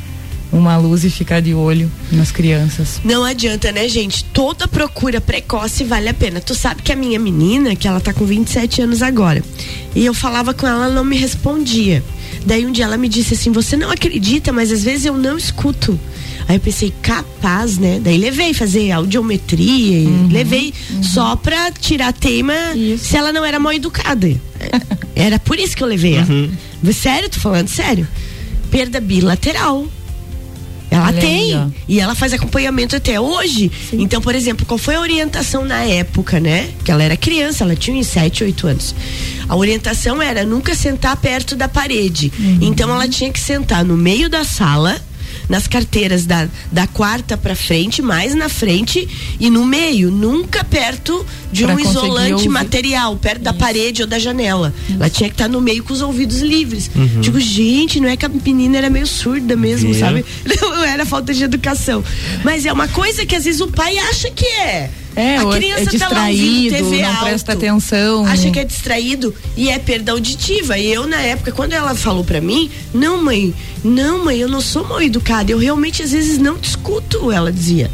uma 0.51 0.77
luz 0.77 1.03
e 1.03 1.09
ficar 1.09 1.41
de 1.41 1.53
olho 1.53 1.91
nas 2.11 2.31
crianças. 2.31 3.01
Não 3.03 3.23
adianta, 3.23 3.71
né, 3.71 3.87
gente? 3.87 4.23
Toda 4.25 4.67
procura 4.67 5.19
precoce 5.19 5.83
vale 5.83 6.07
a 6.07 6.13
pena. 6.13 6.39
Tu 6.39 6.55
sabe 6.55 6.81
que 6.81 6.91
a 6.91 6.95
minha 6.95 7.19
menina, 7.19 7.75
que 7.75 7.87
ela 7.87 7.99
tá 7.99 8.13
com 8.13 8.25
27 8.25 8.81
anos 8.81 9.01
agora, 9.01 9.43
e 9.95 10.05
eu 10.05 10.13
falava 10.13 10.53
com 10.53 10.67
ela, 10.67 10.85
ela 10.85 10.93
não 10.93 11.03
me 11.03 11.17
respondia. 11.17 12.03
Daí 12.45 12.65
um 12.65 12.71
dia 12.71 12.85
ela 12.85 12.97
me 12.97 13.09
disse 13.09 13.33
assim: 13.33 13.51
Você 13.51 13.75
não 13.75 13.89
acredita, 13.89 14.51
mas 14.51 14.71
às 14.71 14.83
vezes 14.83 15.05
eu 15.05 15.17
não 15.17 15.37
escuto. 15.37 15.99
Aí 16.47 16.57
eu 16.57 16.59
pensei, 16.59 16.93
capaz, 17.01 17.77
né? 17.77 17.99
Daí 18.01 18.17
levei 18.17 18.53
fazer 18.53 18.91
audiometria, 18.91 19.97
e 19.97 20.27
levei 20.31 20.73
só 21.01 21.35
pra 21.35 21.71
tirar 21.71 22.13
teima 22.13 22.53
Isso. 22.75 23.05
se 23.05 23.17
ela 23.17 23.33
não 23.33 23.43
era 23.43 23.59
mal 23.59 23.73
educada. 23.73 24.29
Era 25.15 25.39
por 25.39 25.57
isso 25.57 25.77
que 25.77 25.81
eu 25.81 25.87
levei 25.87 26.15
ela. 26.15 26.27
Sério, 26.93 27.29
tô 27.29 27.39
falando 27.39 27.69
sério. 27.69 28.05
Perda 28.69 28.99
bilateral. 28.99 29.87
Ela 30.89 31.07
Olha 31.07 31.21
tem. 31.21 31.73
E 31.87 31.99
ela 31.99 32.15
faz 32.15 32.33
acompanhamento 32.33 32.95
até 32.95 33.19
hoje. 33.19 33.71
Então, 33.93 34.21
por 34.21 34.35
exemplo, 34.35 34.65
qual 34.65 34.77
foi 34.77 34.95
a 34.95 34.99
orientação 34.99 35.65
na 35.65 35.83
época, 35.83 36.39
né? 36.39 36.69
Que 36.83 36.91
ela 36.91 37.03
era 37.03 37.17
criança, 37.17 37.63
ela 37.63 37.75
tinha 37.75 37.97
uns 37.97 38.07
7, 38.07 38.43
8 38.43 38.67
anos. 38.67 38.95
A 39.47 39.55
orientação 39.55 40.21
era 40.21 40.45
nunca 40.45 40.75
sentar 40.75 41.15
perto 41.17 41.55
da 41.55 41.67
parede. 41.67 42.31
Uhum. 42.37 42.59
Então 42.61 42.89
ela 42.89 43.07
tinha 43.07 43.31
que 43.31 43.39
sentar 43.39 43.83
no 43.83 43.97
meio 43.97 44.29
da 44.29 44.43
sala, 44.43 45.01
nas 45.49 45.67
carteiras 45.67 46.25
da, 46.25 46.47
da 46.71 46.87
quarta 46.87 47.37
pra 47.37 47.55
frente, 47.55 48.01
mais 48.01 48.33
na 48.35 48.49
frente 48.49 49.07
e 49.39 49.49
no 49.49 49.65
meio, 49.65 50.09
nunca 50.11 50.63
perto 50.63 51.25
de 51.51 51.63
Pra 51.63 51.75
um 51.75 51.79
isolante 51.79 52.33
ouvir. 52.33 52.49
material, 52.49 53.15
perto 53.17 53.41
da 53.41 53.53
parede 53.53 54.01
ou 54.01 54.07
da 54.07 54.19
janela. 54.19 54.73
Ela 54.93 55.09
tinha 55.09 55.29
que 55.29 55.35
estar 55.35 55.47
no 55.47 55.61
meio 55.61 55.83
com 55.83 55.93
os 55.93 56.01
ouvidos 56.01 56.39
livres. 56.39 56.89
Uhum. 56.95 57.21
Digo, 57.21 57.39
gente, 57.39 57.99
não 57.99 58.09
é 58.09 58.17
que 58.17 58.25
a 58.25 58.29
menina 58.29 58.77
era 58.77 58.89
meio 58.89 59.07
surda 59.07 59.55
mesmo, 59.55 59.91
Viu? 59.91 59.99
sabe? 59.99 60.25
Não 60.61 60.83
era 60.83 61.05
falta 61.05 61.33
de 61.33 61.43
educação. 61.43 62.03
Mas 62.43 62.65
é 62.65 62.73
uma 62.73 62.87
coisa 62.87 63.25
que 63.25 63.35
às 63.35 63.45
vezes 63.45 63.61
o 63.61 63.67
pai 63.67 63.97
acha 63.97 64.29
que 64.31 64.45
é. 64.45 64.89
É, 65.15 65.37
a 65.37 65.43
é 65.43 65.57
criança 65.57 65.97
tá 65.97 66.09
lá 66.09 66.27
ouvindo 66.27 66.69
distraído, 66.69 66.75
TV 66.75 67.01
não 67.01 67.09
alto, 67.09 67.23
presta 67.23 67.53
atenção. 67.53 68.25
Acha 68.25 68.51
que 68.51 68.59
é 68.59 68.63
distraído 68.63 69.33
e 69.55 69.69
é 69.69 69.79
perda 69.79 70.11
auditiva. 70.11 70.77
E 70.77 70.91
eu, 70.91 71.07
na 71.07 71.21
época, 71.21 71.51
quando 71.51 71.73
ela 71.73 71.95
falou 71.95 72.23
pra 72.23 72.41
mim, 72.41 72.69
não, 72.93 73.23
mãe, 73.23 73.53
não, 73.83 74.25
mãe, 74.25 74.37
eu 74.37 74.49
não 74.49 74.59
sou 74.59 74.85
mal 74.85 75.01
educada. 75.01 75.51
Eu 75.51 75.57
realmente, 75.57 76.03
às 76.03 76.11
vezes, 76.11 76.37
não 76.37 76.57
te 76.57 76.69
escuto, 76.69 77.31
ela 77.31 77.51
dizia. 77.51 77.89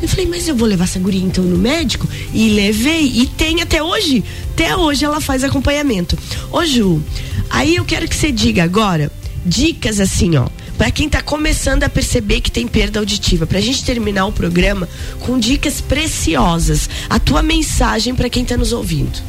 Eu 0.00 0.08
falei, 0.08 0.26
mas 0.26 0.48
eu 0.48 0.54
vou 0.54 0.66
levar 0.66 0.84
essa 0.84 0.98
guria 0.98 1.22
então 1.22 1.44
no 1.44 1.58
médico? 1.58 2.08
E 2.32 2.50
levei, 2.50 3.04
e 3.04 3.26
tem 3.26 3.60
até 3.60 3.82
hoje. 3.82 4.24
Até 4.52 4.76
hoje 4.76 5.04
ela 5.04 5.20
faz 5.20 5.44
acompanhamento. 5.44 6.16
Ô 6.50 6.64
Ju, 6.64 7.02
aí 7.50 7.76
eu 7.76 7.84
quero 7.84 8.08
que 8.08 8.16
você 8.16 8.32
diga 8.32 8.62
agora 8.62 9.10
dicas 9.44 10.00
assim, 10.00 10.36
ó. 10.36 10.46
Pra 10.80 10.90
quem 10.90 11.10
tá 11.10 11.20
começando 11.20 11.82
a 11.82 11.90
perceber 11.90 12.40
que 12.40 12.50
tem 12.50 12.66
perda 12.66 13.00
auditiva, 13.00 13.46
pra 13.46 13.60
gente 13.60 13.84
terminar 13.84 14.24
o 14.24 14.32
programa 14.32 14.88
com 15.18 15.38
dicas 15.38 15.78
preciosas. 15.78 16.88
A 17.10 17.18
tua 17.18 17.42
mensagem 17.42 18.14
pra 18.14 18.30
quem 18.30 18.46
tá 18.46 18.56
nos 18.56 18.72
ouvindo. 18.72 19.20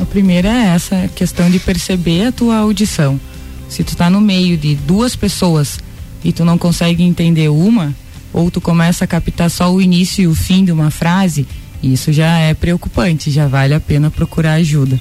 A 0.00 0.04
primeira 0.04 0.48
é 0.48 0.66
essa 0.68 1.10
questão 1.16 1.50
de 1.50 1.58
perceber 1.58 2.26
a 2.26 2.32
tua 2.32 2.58
audição. 2.58 3.20
Se 3.68 3.82
tu 3.82 3.96
tá 3.96 4.08
no 4.08 4.20
meio 4.20 4.56
de 4.56 4.76
duas 4.76 5.16
pessoas 5.16 5.80
e 6.22 6.32
tu 6.32 6.44
não 6.44 6.56
consegue 6.56 7.02
entender 7.02 7.48
uma, 7.48 7.92
ou 8.32 8.48
tu 8.48 8.60
começa 8.60 9.02
a 9.02 9.08
captar 9.08 9.50
só 9.50 9.74
o 9.74 9.82
início 9.82 10.22
e 10.22 10.26
o 10.28 10.34
fim 10.36 10.64
de 10.64 10.70
uma 10.70 10.92
frase, 10.92 11.44
isso 11.82 12.12
já 12.12 12.38
é 12.38 12.54
preocupante, 12.54 13.32
já 13.32 13.48
vale 13.48 13.74
a 13.74 13.80
pena 13.80 14.12
procurar 14.12 14.52
ajuda. 14.52 15.00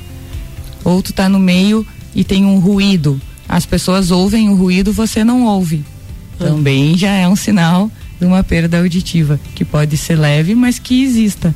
Ou 0.84 1.04
tu 1.04 1.14
tá 1.14 1.30
no 1.30 1.38
meio 1.38 1.86
e 2.16 2.24
tem 2.24 2.46
um 2.46 2.58
ruído, 2.58 3.22
as 3.48 3.66
pessoas 3.66 4.12
ouvem 4.12 4.50
o 4.50 4.56
ruído, 4.56 4.92
você 4.92 5.24
não 5.24 5.46
ouve. 5.46 5.84
Também 6.38 6.98
já 6.98 7.12
é 7.12 7.28
um 7.28 7.36
sinal 7.36 7.90
de 8.20 8.26
uma 8.26 8.44
perda 8.44 8.80
auditiva, 8.80 9.40
que 9.56 9.64
pode 9.66 9.98
ser 9.98 10.16
leve, 10.16 10.54
mas 10.56 10.80
que 10.80 11.04
exista. 11.04 11.54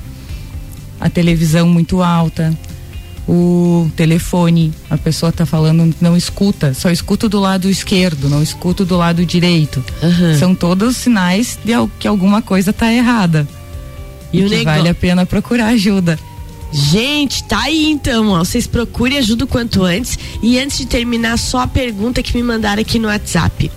A 0.99 1.10
televisão 1.10 1.67
muito 1.67 2.01
alta, 2.01 2.56
o 3.27 3.89
telefone, 3.95 4.73
a 4.89 4.97
pessoa 4.97 5.30
está 5.30 5.45
falando, 5.45 5.93
não 6.01 6.15
escuta, 6.17 6.73
só 6.73 6.89
escuta 6.89 7.27
do 7.30 7.39
lado 7.39 7.69
esquerdo, 7.69 8.30
não 8.30 8.41
escuta 8.41 8.84
do 8.86 8.97
lado 8.97 9.25
direito. 9.25 9.84
São 10.38 10.54
todos 10.56 10.97
sinais 10.97 11.58
de 11.63 11.71
que 11.99 12.08
alguma 12.08 12.41
coisa 12.41 12.71
está 12.71 12.91
errada. 12.91 13.47
E, 14.34 14.39
E 14.39 14.49
que 14.60 14.65
vale 14.65 14.89
a 14.89 14.95
pena 14.95 15.25
procurar 15.25 15.67
ajuda. 15.67 16.17
Gente, 16.71 17.43
tá 17.43 17.63
aí 17.63 17.88
então, 17.91 18.29
ó. 18.29 18.39
Vocês 18.39 18.65
procurem 18.65 19.17
ajuda 19.17 19.45
o 19.45 19.47
quanto 19.47 19.84
antes. 19.84 20.17
E 20.41 20.57
antes 20.57 20.77
de 20.77 20.86
terminar, 20.86 21.38
só 21.38 21.60
a 21.60 21.67
pergunta 21.67 22.23
que 22.23 22.36
me 22.36 22.43
mandaram 22.43 22.81
aqui 22.81 22.97
no 22.97 23.07
WhatsApp. 23.07 23.69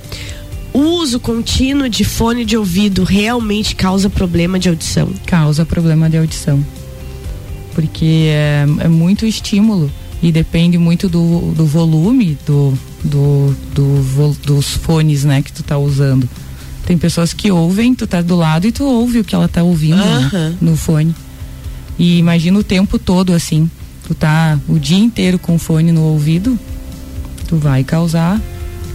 O 0.72 0.80
uso 0.80 1.20
contínuo 1.20 1.88
de 1.88 2.04
fone 2.04 2.44
de 2.44 2.56
ouvido 2.56 3.04
realmente 3.04 3.76
causa 3.76 4.10
problema 4.10 4.58
de 4.58 4.68
audição? 4.68 5.08
Causa 5.26 5.64
problema 5.64 6.10
de 6.10 6.18
audição. 6.18 6.64
Porque 7.74 8.26
é, 8.28 8.66
é 8.80 8.88
muito 8.88 9.26
estímulo 9.26 9.90
e 10.22 10.32
depende 10.32 10.78
muito 10.78 11.08
do, 11.08 11.52
do 11.52 11.66
volume 11.66 12.38
do, 12.46 12.72
do, 13.04 13.54
do 13.74 14.36
dos 14.44 14.68
fones, 14.68 15.22
né, 15.22 15.42
que 15.42 15.52
tu 15.52 15.62
tá 15.62 15.76
usando. 15.76 16.28
Tem 16.86 16.96
pessoas 16.98 17.32
que 17.32 17.50
ouvem, 17.50 17.94
tu 17.94 18.06
tá 18.06 18.20
do 18.20 18.36
lado 18.36 18.66
e 18.66 18.72
tu 18.72 18.84
ouve 18.84 19.20
o 19.20 19.24
que 19.24 19.34
ela 19.34 19.48
tá 19.48 19.62
ouvindo 19.62 19.96
né, 19.96 20.30
Aham. 20.32 20.56
no 20.60 20.76
fone. 20.76 21.14
E 21.98 22.18
imagina 22.18 22.58
o 22.58 22.64
tempo 22.64 22.98
todo 22.98 23.32
assim. 23.32 23.70
Tu 24.06 24.14
tá 24.14 24.58
o 24.68 24.78
dia 24.78 24.98
inteiro 24.98 25.38
com 25.38 25.54
o 25.54 25.58
fone 25.58 25.90
no 25.92 26.02
ouvido, 26.02 26.58
tu 27.48 27.56
vai 27.56 27.82
causar. 27.84 28.40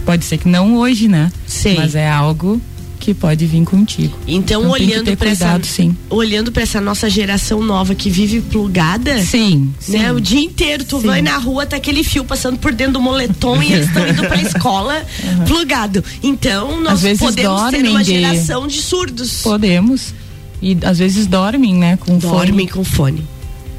Pode 0.04 0.24
ser 0.24 0.38
que 0.38 0.48
não 0.48 0.76
hoje, 0.76 1.08
né? 1.08 1.30
Sei. 1.46 1.74
Mas 1.76 1.94
é 1.94 2.08
algo 2.10 2.60
que 3.00 3.14
pode 3.14 3.46
vir 3.46 3.64
contigo. 3.64 4.14
Então, 4.26 4.60
Então 4.60 4.70
olhando 4.72 5.16
para 5.16 5.30
essa, 5.30 5.58
sim. 5.64 5.96
olhando 6.10 6.52
para 6.52 6.62
essa 6.62 6.80
nossa 6.82 7.08
geração 7.08 7.62
nova 7.62 7.94
que 7.94 8.10
vive 8.10 8.40
plugada, 8.42 9.22
Sim, 9.24 9.72
sim. 9.80 9.92
né? 9.98 10.12
O 10.12 10.20
dia 10.20 10.40
inteiro 10.40 10.84
tu 10.84 11.00
Sim. 11.00 11.06
vai 11.06 11.22
na 11.22 11.38
rua, 11.38 11.64
tá 11.64 11.76
aquele 11.76 12.04
fio 12.04 12.24
passando 12.24 12.58
por 12.58 12.72
dentro 12.74 12.94
do 12.94 13.00
moletom 13.00 13.62
e 13.62 13.72
eles 13.72 13.86
estão 13.88 14.06
indo 14.06 14.22
pra 14.26 14.36
escola 14.42 15.02
plugado. 15.46 16.04
Então, 16.22 16.78
nós 16.82 16.94
Às 16.94 17.02
vezes 17.02 17.20
podemos 17.20 17.70
ter 17.70 17.88
uma 17.88 18.04
de- 18.04 18.10
geração 18.10 18.66
de 18.66 18.82
surdos. 18.82 19.40
Podemos. 19.42 20.12
E 20.62 20.76
às 20.84 20.98
vezes 20.98 21.26
dormem, 21.26 21.74
né? 21.74 21.96
Com 21.96 22.18
Dormem 22.18 22.66
fone. 22.66 22.68
com 22.68 22.84
fone. 22.84 23.26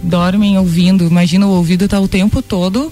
Dormem 0.02 0.58
ouvindo. 0.58 1.06
Imagina 1.06 1.46
o 1.46 1.52
ouvido 1.52 1.88
tá 1.88 2.00
o 2.00 2.08
tempo 2.08 2.42
todo 2.42 2.92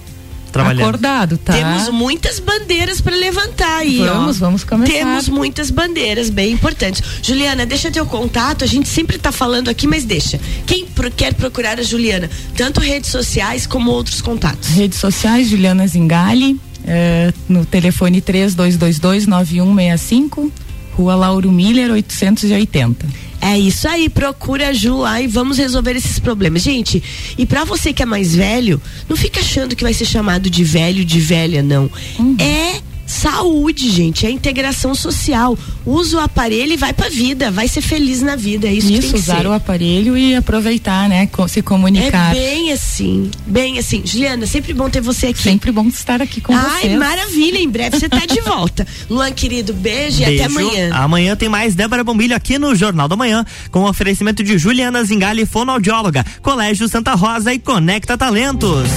Trabalhando. 0.52 0.82
acordado, 0.82 1.38
tá? 1.40 1.54
Temos 1.54 1.90
muitas 1.90 2.40
bandeiras 2.40 3.02
para 3.02 3.16
levantar 3.16 3.78
aí, 3.80 3.98
Vamos, 4.00 4.38
ó. 4.38 4.46
vamos 4.46 4.64
começar. 4.64 4.94
Temos 4.94 5.28
muitas 5.30 5.70
bandeiras 5.72 6.30
bem 6.30 6.54
importantes. 6.54 7.02
Juliana, 7.24 7.66
deixa 7.66 7.90
teu 7.92 8.06
contato, 8.06 8.64
a 8.64 8.68
gente 8.68 8.88
sempre 8.90 9.18
tá 9.18 9.32
falando 9.32 9.70
aqui, 9.70 9.88
mas 9.88 10.04
deixa. 10.06 10.40
Quem 10.68 10.86
pro- 10.86 11.10
quer 11.12 11.34
procurar 11.34 11.80
a 11.80 11.84
Juliana, 11.84 12.30
tanto 12.56 12.80
redes 12.80 13.10
sociais 13.12 13.66
como 13.68 13.90
outros 13.92 14.22
contatos. 14.22 14.70
Redes 14.70 15.00
sociais, 15.00 15.50
Juliana 15.50 15.86
Zingali, 15.88 16.60
eh, 16.86 17.32
no 17.48 17.66
telefone 17.66 18.22
3222-9165, 18.22 20.52
Rua 20.96 21.16
Lauro 21.16 21.52
Miller, 21.52 21.92
880. 21.92 23.06
É 23.42 23.58
isso 23.58 23.88
aí, 23.88 24.10
procura 24.10 24.70
a 24.70 24.74
Ju 24.74 24.98
lá 24.98 25.22
e 25.22 25.28
vamos 25.28 25.58
resolver 25.58 25.96
esses 25.96 26.20
problemas. 26.20 26.62
Gente, 26.62 27.02
e 27.38 27.46
pra 27.46 27.64
você 27.64 27.94
que 27.94 28.04
é 28.04 28.06
mais 28.06 28.36
velho, 28.36 28.82
não 29.08 29.16
fica 29.16 29.40
achando 29.40 29.76
que 29.76 29.84
vai 29.84 29.94
ser 29.94 30.06
chamado 30.06 30.50
de 30.50 30.64
velho, 30.64 31.06
de 31.06 31.20
velha, 31.20 31.64
não. 31.64 31.90
É 32.38 32.82
saúde, 33.10 33.90
gente, 33.90 34.26
é 34.26 34.30
integração 34.30 34.94
social. 34.94 35.58
Usa 35.86 36.18
o 36.18 36.20
aparelho 36.20 36.74
e 36.74 36.78
vai 36.78 36.94
pra 36.94 37.10
vida, 37.10 37.50
vai 37.50 37.68
ser 37.68 37.82
feliz 37.82 38.22
na 38.22 38.36
vida, 38.36 38.68
é 38.68 38.74
isso, 38.74 38.88
que 38.88 38.94
tem 38.94 39.00
Isso, 39.00 39.10
que 39.14 39.20
usar 39.20 39.40
ser. 39.40 39.48
o 39.48 39.54
aparelho 39.54 40.18
e 40.18 40.36
aproveitar, 40.36 41.10
né? 41.10 41.28
Se 41.48 41.62
comunicar. 41.62 42.36
É 42.36 42.40
bem 42.40 42.72
assim, 42.72 43.32
bem 43.48 43.80
assim. 43.80 44.02
Juliana, 44.06 44.46
sempre 44.46 44.74
bom 44.74 44.90
ter 44.90 45.02
você 45.02 45.28
aqui. 45.28 45.42
Sempre 45.42 45.72
bom 45.72 45.88
estar 45.88 46.22
aqui 46.22 46.40
com 46.42 46.56
Ai, 46.56 46.82
vocês. 46.82 47.00
maravilha, 47.00 47.58
em 47.58 47.70
breve 47.70 48.00
você 48.00 48.08
tá 48.08 48.26
de 48.26 48.40
volta. 48.46 48.86
Luan, 49.10 49.32
querido, 49.32 49.74
beijo, 49.74 50.22
e 50.22 50.26
até 50.26 50.48
Beijo. 50.48 50.60
amanhã. 50.60 50.90
Amanhã 50.94 51.36
tem 51.36 51.50
mais 51.50 51.74
Débora 51.74 52.04
Bombilho 52.04 52.36
aqui 52.36 52.60
no 52.60 52.76
Jornal 52.76 53.08
da 53.08 53.16
Manhã, 53.16 53.44
com 53.72 53.84
oferecimento 53.86 54.44
de 54.44 54.58
Juliana 54.58 55.04
Zingali, 55.04 55.46
fonoaudióloga, 55.46 56.24
Colégio 56.42 56.88
Santa 56.88 57.16
Rosa 57.16 57.54
e 57.54 57.58
Conecta 57.60 58.18
Talentos. 58.18 58.88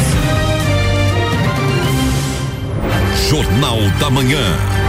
Jornal 3.33 3.81
da 3.99 4.11
Manhã. 4.11 4.82